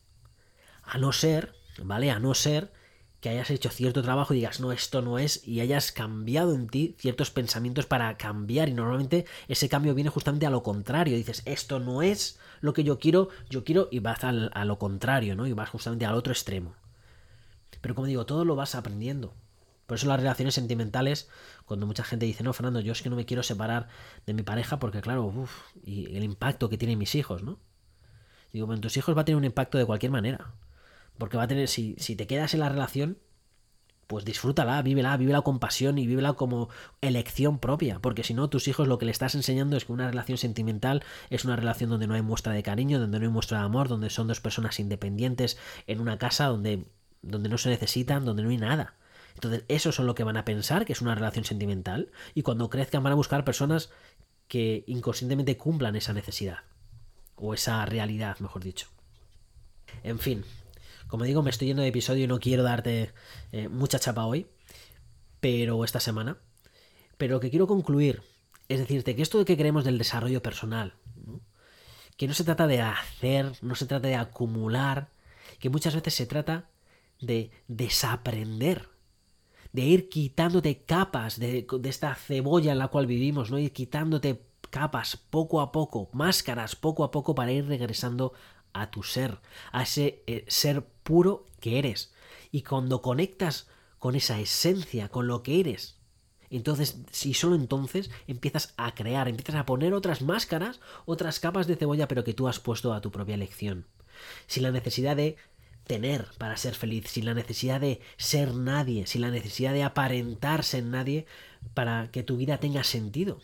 A 0.84 0.98
no 0.98 1.14
ser, 1.14 1.54
¿vale? 1.82 2.12
A 2.12 2.20
no 2.20 2.34
ser 2.34 2.74
que 3.22 3.30
hayas 3.30 3.50
hecho 3.50 3.70
cierto 3.70 4.02
trabajo 4.02 4.34
y 4.34 4.38
digas, 4.38 4.60
no, 4.60 4.72
esto 4.72 5.02
no 5.02 5.20
es, 5.20 5.46
y 5.46 5.60
hayas 5.60 5.92
cambiado 5.92 6.54
en 6.54 6.68
ti 6.68 6.96
ciertos 6.98 7.32
pensamientos 7.32 7.86
para 7.86 8.16
cambiar. 8.18 8.70
Y 8.70 8.74
normalmente 8.74 9.26
ese 9.48 9.68
cambio 9.68 9.94
viene 9.94 10.10
justamente 10.10 10.46
a 10.46 10.50
lo 10.50 10.64
contrario. 10.64 11.18
Dices, 11.18 11.42
esto 11.46 11.80
no 11.80 12.02
es 12.02 12.40
lo 12.62 12.74
que 12.74 12.84
yo 12.84 12.98
quiero, 13.00 13.30
yo 13.50 13.64
quiero, 13.64 13.90
y 13.92 14.00
vas 14.00 14.24
al, 14.24 14.52
a 14.54 14.64
lo 14.64 14.80
contrario, 14.80 15.36
¿no? 15.36 15.48
Y 15.48 15.54
vas 15.54 15.70
justamente 15.70 16.06
al 16.06 16.16
otro 16.16 16.32
extremo. 16.32 16.76
Pero 17.82 17.96
como 17.96 18.08
digo, 18.08 18.26
todo 18.26 18.46
lo 18.46 18.56
vas 18.56 18.76
aprendiendo. 18.76 19.34
Por 19.86 19.98
eso 19.98 20.08
las 20.08 20.20
relaciones 20.20 20.54
sentimentales, 20.54 21.30
cuando 21.66 21.88
mucha 21.88 22.04
gente 22.04 22.26
dice, 22.26 22.44
no, 22.44 22.54
Fernando, 22.54 22.80
yo 22.80 22.92
es 22.92 23.02
que 23.02 23.10
no 23.10 23.16
me 23.16 23.26
quiero 23.26 23.44
separar 23.44 23.88
de 24.26 24.34
mi 24.34 24.44
pareja 24.44 24.80
porque, 24.80 25.02
claro, 25.02 25.26
uff, 25.26 25.52
y 25.84 26.16
el 26.16 26.24
impacto 26.24 26.70
que 26.70 26.78
tienen 26.78 27.00
mis 27.00 27.16
hijos, 27.16 27.44
¿no? 27.44 27.60
Digo, 28.54 28.66
bueno, 28.68 28.82
tus 28.82 28.98
hijos 28.98 29.18
va 29.18 29.22
a 29.22 29.26
tener 29.26 29.38
un 29.38 29.46
impacto 29.46 29.78
de 29.78 29.86
cualquier 29.86 30.12
manera. 30.12 30.54
Porque 31.20 31.38
va 31.38 31.44
a 31.44 31.48
tener, 31.48 31.68
si, 31.68 31.96
si 32.00 32.16
te 32.16 32.26
quedas 32.26 32.56
en 32.56 32.62
la 32.62 32.70
relación, 32.70 33.20
pues 34.10 34.26
disfrútala, 34.26 34.82
vívela, 34.82 35.16
vívela 35.18 35.42
con 35.42 35.60
pasión 35.60 36.00
y 36.00 36.08
vívela 36.08 36.34
como 36.34 36.70
elección 37.00 37.60
propia, 37.60 38.00
porque 38.00 38.24
si 38.24 38.34
no, 38.34 38.50
tus 38.50 38.68
hijos 38.68 38.88
lo 38.88 38.98
que 38.98 39.06
le 39.06 39.12
estás 39.12 39.36
enseñando 39.36 39.78
es 39.78 39.86
que 39.86 39.92
una 39.92 40.10
relación 40.10 40.40
sentimental 40.40 41.04
es 41.30 41.46
una 41.46 41.56
relación 41.56 41.92
donde 41.92 42.08
no 42.08 42.16
hay 42.16 42.24
muestra 42.24 42.54
de 42.54 42.64
cariño, 42.64 43.00
donde 43.00 43.20
no 43.20 43.26
hay 43.26 43.32
muestra 43.32 43.60
de 43.60 43.66
amor, 43.66 43.88
donde 43.88 44.10
son 44.10 44.28
dos 44.28 44.42
personas 44.42 44.80
independientes 44.80 45.60
en 45.86 46.02
una 46.02 46.18
casa 46.18 46.48
donde, 46.48 46.86
donde 47.22 47.50
no 47.50 47.60
se 47.60 47.70
necesitan, 47.70 48.26
donde 48.26 48.42
no 48.42 48.50
hay 48.50 48.58
nada. 48.58 48.96
Entonces, 49.36 49.64
eso 49.68 49.92
son 49.92 50.08
lo 50.08 50.16
que 50.16 50.24
van 50.24 50.38
a 50.38 50.44
pensar 50.44 50.86
que 50.86 50.94
es 50.94 51.02
una 51.02 51.14
relación 51.14 51.46
sentimental 51.46 52.12
y 52.34 52.42
cuando 52.42 52.72
crezcan 52.72 53.04
van 53.04 53.14
a 53.14 53.16
buscar 53.16 53.46
personas 53.46 53.92
que 54.48 54.86
inconscientemente 54.88 55.56
cumplan 55.56 55.96
esa 55.96 56.14
necesidad 56.14 56.62
o 57.36 57.54
esa 57.54 57.86
realidad, 57.86 58.40
mejor 58.40 58.64
dicho. 58.64 58.88
En 60.02 60.18
fin, 60.18 60.44
como 61.10 61.26
digo, 61.26 61.42
me 61.42 61.50
estoy 61.50 61.68
yendo 61.68 61.82
de 61.82 61.90
episodio 61.90 62.24
y 62.24 62.28
no 62.28 62.40
quiero 62.40 62.64
darte 62.64 63.12
eh, 63.52 63.68
mucha 63.68 64.00
chapa 64.00 64.26
hoy, 64.26 64.48
pero 65.40 65.84
esta 65.84 66.00
semana. 66.00 66.38
Pero 67.18 67.36
lo 67.36 67.40
que 67.40 67.50
quiero 67.50 67.68
concluir 67.68 68.22
es 68.70 68.80
decirte 68.80 69.16
que 69.16 69.24
esto 69.24 69.40
de 69.40 69.46
que 69.46 69.58
creemos 69.58 69.84
del 69.84 69.98
desarrollo 69.98 70.42
personal, 70.44 70.94
que 72.16 72.28
no 72.28 72.34
se 72.36 72.44
trata 72.44 72.68
de 72.68 72.82
hacer, 72.82 73.52
no 73.64 73.74
se 73.74 73.88
trata 73.88 74.08
de 74.08 74.16
acumular, 74.16 75.10
que 75.60 75.72
muchas 75.72 75.96
veces 75.96 76.14
se 76.14 76.28
trata 76.28 76.70
de 77.20 77.50
desaprender, 77.68 78.88
de 79.74 79.82
ir 79.82 80.10
quitándote 80.10 80.84
capas 80.84 81.40
de, 81.40 81.66
esta 81.86 82.14
cebolla 82.14 82.72
en 82.72 82.78
la 82.78 82.90
cual 82.90 83.08
vivimos, 83.08 83.50
¿no? 83.50 83.58
Ir 83.58 83.74
quitándote 83.74 84.44
capas 84.70 85.18
poco 85.18 85.60
a 85.60 85.72
poco, 85.72 86.10
máscaras 86.14 86.76
poco 86.76 87.04
a 87.04 87.10
poco 87.10 87.34
para 87.34 87.52
ir 87.52 87.66
regresando 87.66 88.34
a 88.74 88.92
tu 88.92 89.02
ser, 89.02 89.40
a 89.72 89.84
ese 89.84 90.24
eh, 90.28 90.46
ser 90.48 90.86
puro 91.10 91.48
que 91.60 91.80
eres. 91.80 92.14
Y 92.52 92.62
cuando 92.62 93.02
conectas 93.02 93.68
con 93.98 94.16
esa 94.16 94.40
esencia, 94.40 95.10
con 95.10 95.26
lo 95.26 95.42
que 95.42 95.60
eres, 95.60 95.98
entonces, 96.52 97.00
si 97.12 97.34
solo 97.34 97.56
entonces 97.56 98.12
empiezas 98.28 98.76
a 98.78 98.94
crear, 98.94 99.28
empiezas 99.28 99.56
a 99.56 99.66
poner 99.66 99.96
otras 99.96 100.22
máscaras, 100.22 100.80
otras 101.06 101.40
capas 101.40 101.66
de 101.66 101.78
cebolla, 101.78 102.08
pero 102.08 102.24
que 102.24 102.36
tú 102.36 102.48
has 102.48 102.60
puesto 102.60 102.94
a 102.94 103.02
tu 103.02 103.10
propia 103.12 103.34
elección. 103.34 103.88
Sin 104.46 104.62
la 104.62 104.72
necesidad 104.72 105.16
de 105.16 105.36
tener 105.86 106.28
para 106.38 106.58
ser 106.58 106.76
feliz, 106.76 107.08
sin 107.08 107.26
la 107.26 107.34
necesidad 107.34 107.82
de 107.82 108.02
ser 108.18 108.54
nadie, 108.54 109.08
sin 109.08 109.22
la 109.22 109.32
necesidad 109.32 109.74
de 109.74 109.84
aparentarse 109.84 110.78
en 110.78 110.92
nadie 110.92 111.26
para 111.74 112.12
que 112.12 112.22
tu 112.22 112.38
vida 112.38 112.60
tenga 112.60 112.84
sentido. 112.84 113.40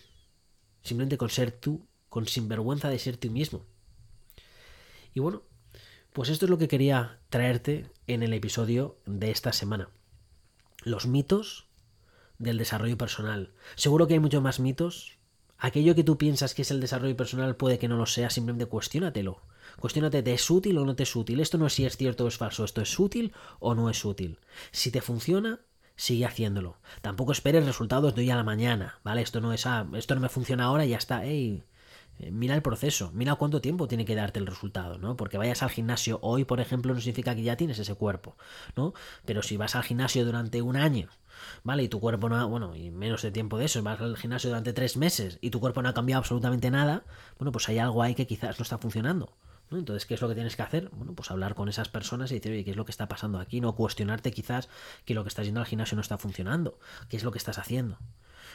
Simplemente 0.84 1.18
con 1.18 1.32
ser 1.32 1.52
tú, 1.52 1.88
con 2.10 2.28
sinvergüenza 2.28 2.90
de 2.90 3.00
ser 3.00 3.18
tú 3.18 3.32
mismo. 3.32 3.66
Y 5.16 5.20
bueno, 5.20 5.42
pues 6.16 6.30
esto 6.30 6.46
es 6.46 6.50
lo 6.50 6.58
que 6.58 6.70
quería 6.70 7.20
traerte 7.30 7.92
en 8.08 8.24
el 8.24 8.32
episodio 8.32 8.98
de 9.06 9.32
esta 9.32 9.52
semana. 9.52 9.90
Los 10.82 11.08
mitos 11.08 11.68
del 12.38 12.58
desarrollo 12.58 12.98
personal. 12.98 13.52
Seguro 13.76 14.08
que 14.08 14.14
hay 14.14 14.22
muchos 14.22 14.42
más 14.42 14.62
mitos. 14.62 15.18
Aquello 15.58 15.94
que 15.94 16.06
tú 16.06 16.18
piensas 16.18 16.54
que 16.54 16.62
es 16.62 16.72
el 16.72 16.80
desarrollo 16.80 17.18
personal 17.18 17.58
puede 17.58 17.80
que 17.80 17.90
no 17.90 17.98
lo 17.98 18.06
sea, 18.06 18.30
simplemente 18.30 18.66
cuestiónatelo. 18.66 19.42
Cuestiónate, 19.78 20.24
¿te 20.24 20.34
es 20.34 20.50
útil 20.50 20.78
o 20.78 20.86
no 20.86 20.96
te 20.96 21.04
es 21.04 21.14
útil? 21.18 21.42
Esto 21.42 21.58
no 21.58 21.68
es 21.68 21.74
si 21.74 21.86
es 21.86 21.98
cierto 21.98 22.24
o 22.24 22.28
es 22.30 22.38
falso, 22.38 22.64
esto 22.64 22.80
es 22.80 22.98
útil 22.98 23.34
o 23.60 23.76
no 23.76 23.90
es 23.90 24.06
útil. 24.06 24.40
Si 24.72 24.92
te 24.92 25.02
funciona, 25.02 25.60
sigue 25.98 26.26
haciéndolo. 26.26 26.78
Tampoco 27.02 27.34
esperes 27.34 27.66
resultados 27.66 28.16
de 28.16 28.22
hoy 28.22 28.30
a 28.30 28.38
la 28.38 28.44
mañana, 28.46 29.02
¿vale? 29.04 29.22
Esto 29.22 29.42
no 29.42 29.52
es, 29.52 29.66
ah, 29.66 29.86
esto 29.96 30.16
no 30.16 30.22
me 30.22 30.30
funciona 30.30 30.64
ahora 30.64 30.86
y 30.86 30.92
ya 30.92 30.98
está, 30.98 31.26
ey, 31.26 31.56
eh, 31.56 31.64
mira 32.32 32.56
el 32.56 32.62
proceso, 32.62 33.12
mira 33.14 33.36
cuánto 33.36 33.62
tiempo 33.62 33.88
tiene 33.88 34.06
que 34.06 34.16
darte 34.16 34.40
el 34.40 34.48
resultado, 34.48 34.98
¿no? 34.98 35.18
Porque 35.18 35.38
vayas 35.38 35.64
al 35.64 35.70
gimnasio 35.70 36.20
hoy, 36.22 36.46
por 36.46 36.60
ejemplo, 36.60 36.94
no 36.94 37.00
significa 37.00 37.36
que 37.36 37.44
ya 37.44 37.58
tienes 37.58 37.80
ese 37.80 37.96
cuerpo, 37.96 38.36
¿no? 38.76 38.94
Pero 39.26 39.44
si 39.44 39.58
vas 39.58 39.76
al 39.76 39.84
gimnasio 39.84 40.26
durante 40.26 40.62
un 40.62 40.76
año, 40.76 41.10
¿vale? 41.64 41.84
Y 41.84 41.90
tu 41.90 42.00
cuerpo 42.00 42.30
no 42.30 42.38
ha, 42.38 42.46
bueno, 42.46 42.76
y 42.76 42.92
menos 42.92 43.22
de 43.22 43.32
tiempo 43.32 43.58
de 43.58 43.66
eso, 43.66 43.82
vas 43.84 44.00
al 44.00 44.18
gimnasio 44.18 44.50
durante 44.50 44.74
tres 44.74 44.98
meses 44.98 45.38
y 45.42 45.50
tu 45.50 45.60
cuerpo 45.60 45.82
no 45.82 45.90
ha 45.90 45.94
cambiado 45.94 46.20
absolutamente 46.20 46.72
nada, 46.72 47.04
bueno, 47.38 47.52
pues 47.52 47.68
hay 47.70 47.80
algo 47.80 48.02
ahí 48.02 48.16
que 48.16 48.28
quizás 48.28 48.60
no 48.60 48.64
está 48.64 48.78
funcionando. 48.78 49.34
¿no? 49.70 49.78
Entonces, 49.78 50.06
¿qué 50.06 50.14
es 50.14 50.22
lo 50.22 50.28
que 50.28 50.36
tienes 50.36 50.56
que 50.56 50.62
hacer? 50.62 50.90
Bueno, 50.94 51.14
pues 51.14 51.32
hablar 51.32 51.56
con 51.56 51.70
esas 51.70 51.90
personas 51.90 52.32
y 52.32 52.36
decir, 52.36 52.52
oye, 52.52 52.64
¿qué 52.64 52.72
es 52.72 52.78
lo 52.78 52.86
que 52.86 52.92
está 52.92 53.08
pasando 53.08 53.40
aquí? 53.40 53.62
No 53.62 53.76
cuestionarte 53.76 54.32
quizás 54.32 54.70
que 55.06 55.14
lo 55.14 55.24
que 55.24 55.30
estás 55.30 55.46
yendo 55.46 55.60
al 55.60 55.66
gimnasio 55.66 55.96
no 55.96 56.02
está 56.02 56.18
funcionando. 56.18 56.80
¿Qué 57.10 57.18
es 57.18 57.24
lo 57.24 57.32
que 57.32 57.40
estás 57.40 57.58
haciendo? 57.58 57.98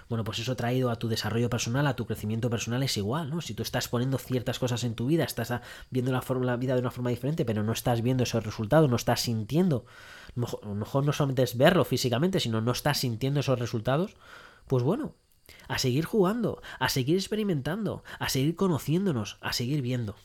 Bueno, 0.08 0.24
pues 0.24 0.38
eso 0.38 0.56
traído 0.56 0.90
a 0.90 0.96
tu 0.96 1.08
desarrollo 1.08 1.50
personal, 1.50 1.86
a 1.86 1.96
tu 1.96 2.06
crecimiento 2.06 2.50
personal 2.50 2.82
es 2.82 2.96
igual, 2.96 3.30
¿no? 3.30 3.40
Si 3.40 3.54
tú 3.54 3.62
estás 3.62 3.88
poniendo 3.88 4.18
ciertas 4.18 4.58
cosas 4.58 4.84
en 4.84 4.94
tu 4.94 5.06
vida, 5.06 5.24
estás 5.24 5.52
viendo 5.90 6.12
la, 6.12 6.22
la 6.42 6.56
vida 6.56 6.74
de 6.74 6.80
una 6.80 6.90
forma 6.90 7.10
diferente, 7.10 7.44
pero 7.44 7.62
no 7.62 7.72
estás 7.72 8.02
viendo 8.02 8.24
esos 8.24 8.44
resultados, 8.44 8.90
no 8.90 8.96
estás 8.96 9.20
sintiendo, 9.20 9.84
a 10.36 10.66
lo 10.66 10.74
mejor 10.74 11.04
no 11.04 11.12
solamente 11.12 11.42
es 11.42 11.56
verlo 11.56 11.84
físicamente, 11.84 12.40
sino 12.40 12.60
no 12.60 12.72
estás 12.72 12.98
sintiendo 12.98 13.40
esos 13.40 13.58
resultados, 13.58 14.16
pues 14.66 14.82
bueno, 14.82 15.14
a 15.68 15.78
seguir 15.78 16.04
jugando, 16.04 16.62
a 16.78 16.88
seguir 16.88 17.16
experimentando, 17.16 18.04
a 18.18 18.28
seguir 18.28 18.56
conociéndonos, 18.56 19.38
a 19.40 19.52
seguir 19.52 19.82
viendo. 19.82 20.16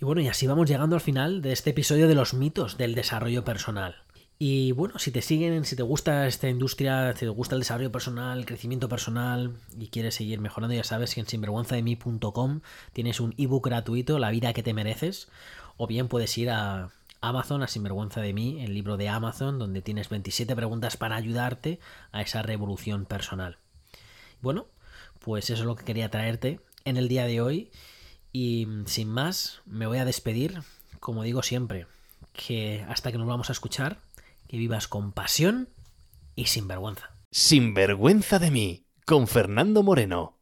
Y 0.00 0.04
bueno, 0.04 0.22
y 0.22 0.28
así 0.28 0.46
vamos 0.46 0.68
llegando 0.68 0.96
al 0.96 1.02
final 1.02 1.42
de 1.42 1.52
este 1.52 1.70
episodio 1.70 2.08
de 2.08 2.14
los 2.14 2.32
mitos 2.32 2.78
del 2.78 2.94
desarrollo 2.94 3.44
personal. 3.44 3.96
Y 4.42 4.72
bueno, 4.72 4.98
si 4.98 5.10
te 5.10 5.20
siguen, 5.20 5.66
si 5.66 5.76
te 5.76 5.82
gusta 5.82 6.26
esta 6.26 6.48
industria, 6.48 7.12
si 7.12 7.26
te 7.26 7.28
gusta 7.28 7.56
el 7.56 7.60
desarrollo 7.60 7.92
personal, 7.92 8.38
el 8.38 8.46
crecimiento 8.46 8.88
personal 8.88 9.54
y 9.78 9.88
quieres 9.88 10.14
seguir 10.14 10.40
mejorando, 10.40 10.74
ya 10.74 10.82
sabes 10.82 11.14
que 11.14 11.20
en 11.20 11.26
sinvergüenzademi.com 11.26 12.62
tienes 12.94 13.20
un 13.20 13.34
ebook 13.36 13.66
gratuito, 13.66 14.18
La 14.18 14.30
vida 14.30 14.54
que 14.54 14.62
te 14.62 14.72
mereces, 14.72 15.28
o 15.76 15.86
bien 15.86 16.08
puedes 16.08 16.38
ir 16.38 16.48
a 16.48 16.88
Amazon, 17.20 17.62
a 17.62 17.68
Sinvergüenza 17.68 18.22
de 18.22 18.32
mí, 18.32 18.64
el 18.64 18.72
libro 18.72 18.96
de 18.96 19.10
Amazon, 19.10 19.58
donde 19.58 19.82
tienes 19.82 20.08
27 20.08 20.56
preguntas 20.56 20.96
para 20.96 21.16
ayudarte 21.16 21.78
a 22.10 22.22
esa 22.22 22.40
revolución 22.40 23.04
personal. 23.04 23.58
Bueno, 24.40 24.68
pues 25.18 25.50
eso 25.50 25.60
es 25.60 25.66
lo 25.66 25.76
que 25.76 25.84
quería 25.84 26.10
traerte 26.10 26.60
en 26.86 26.96
el 26.96 27.08
día 27.08 27.26
de 27.26 27.42
hoy. 27.42 27.70
Y 28.32 28.66
sin 28.86 29.10
más, 29.10 29.60
me 29.66 29.86
voy 29.86 29.98
a 29.98 30.06
despedir, 30.06 30.62
como 30.98 31.24
digo 31.24 31.42
siempre, 31.42 31.86
que 32.32 32.86
hasta 32.88 33.12
que 33.12 33.18
nos 33.18 33.26
vamos 33.26 33.50
a 33.50 33.52
escuchar, 33.52 33.98
que 34.50 34.56
vivas 34.56 34.88
con 34.88 35.12
pasión 35.12 35.68
y 36.34 36.46
sin 36.46 36.66
vergüenza. 36.66 37.14
Sin 37.30 37.72
vergüenza 37.72 38.40
de 38.40 38.50
mí, 38.50 38.88
con 39.06 39.28
Fernando 39.28 39.84
Moreno. 39.84 40.40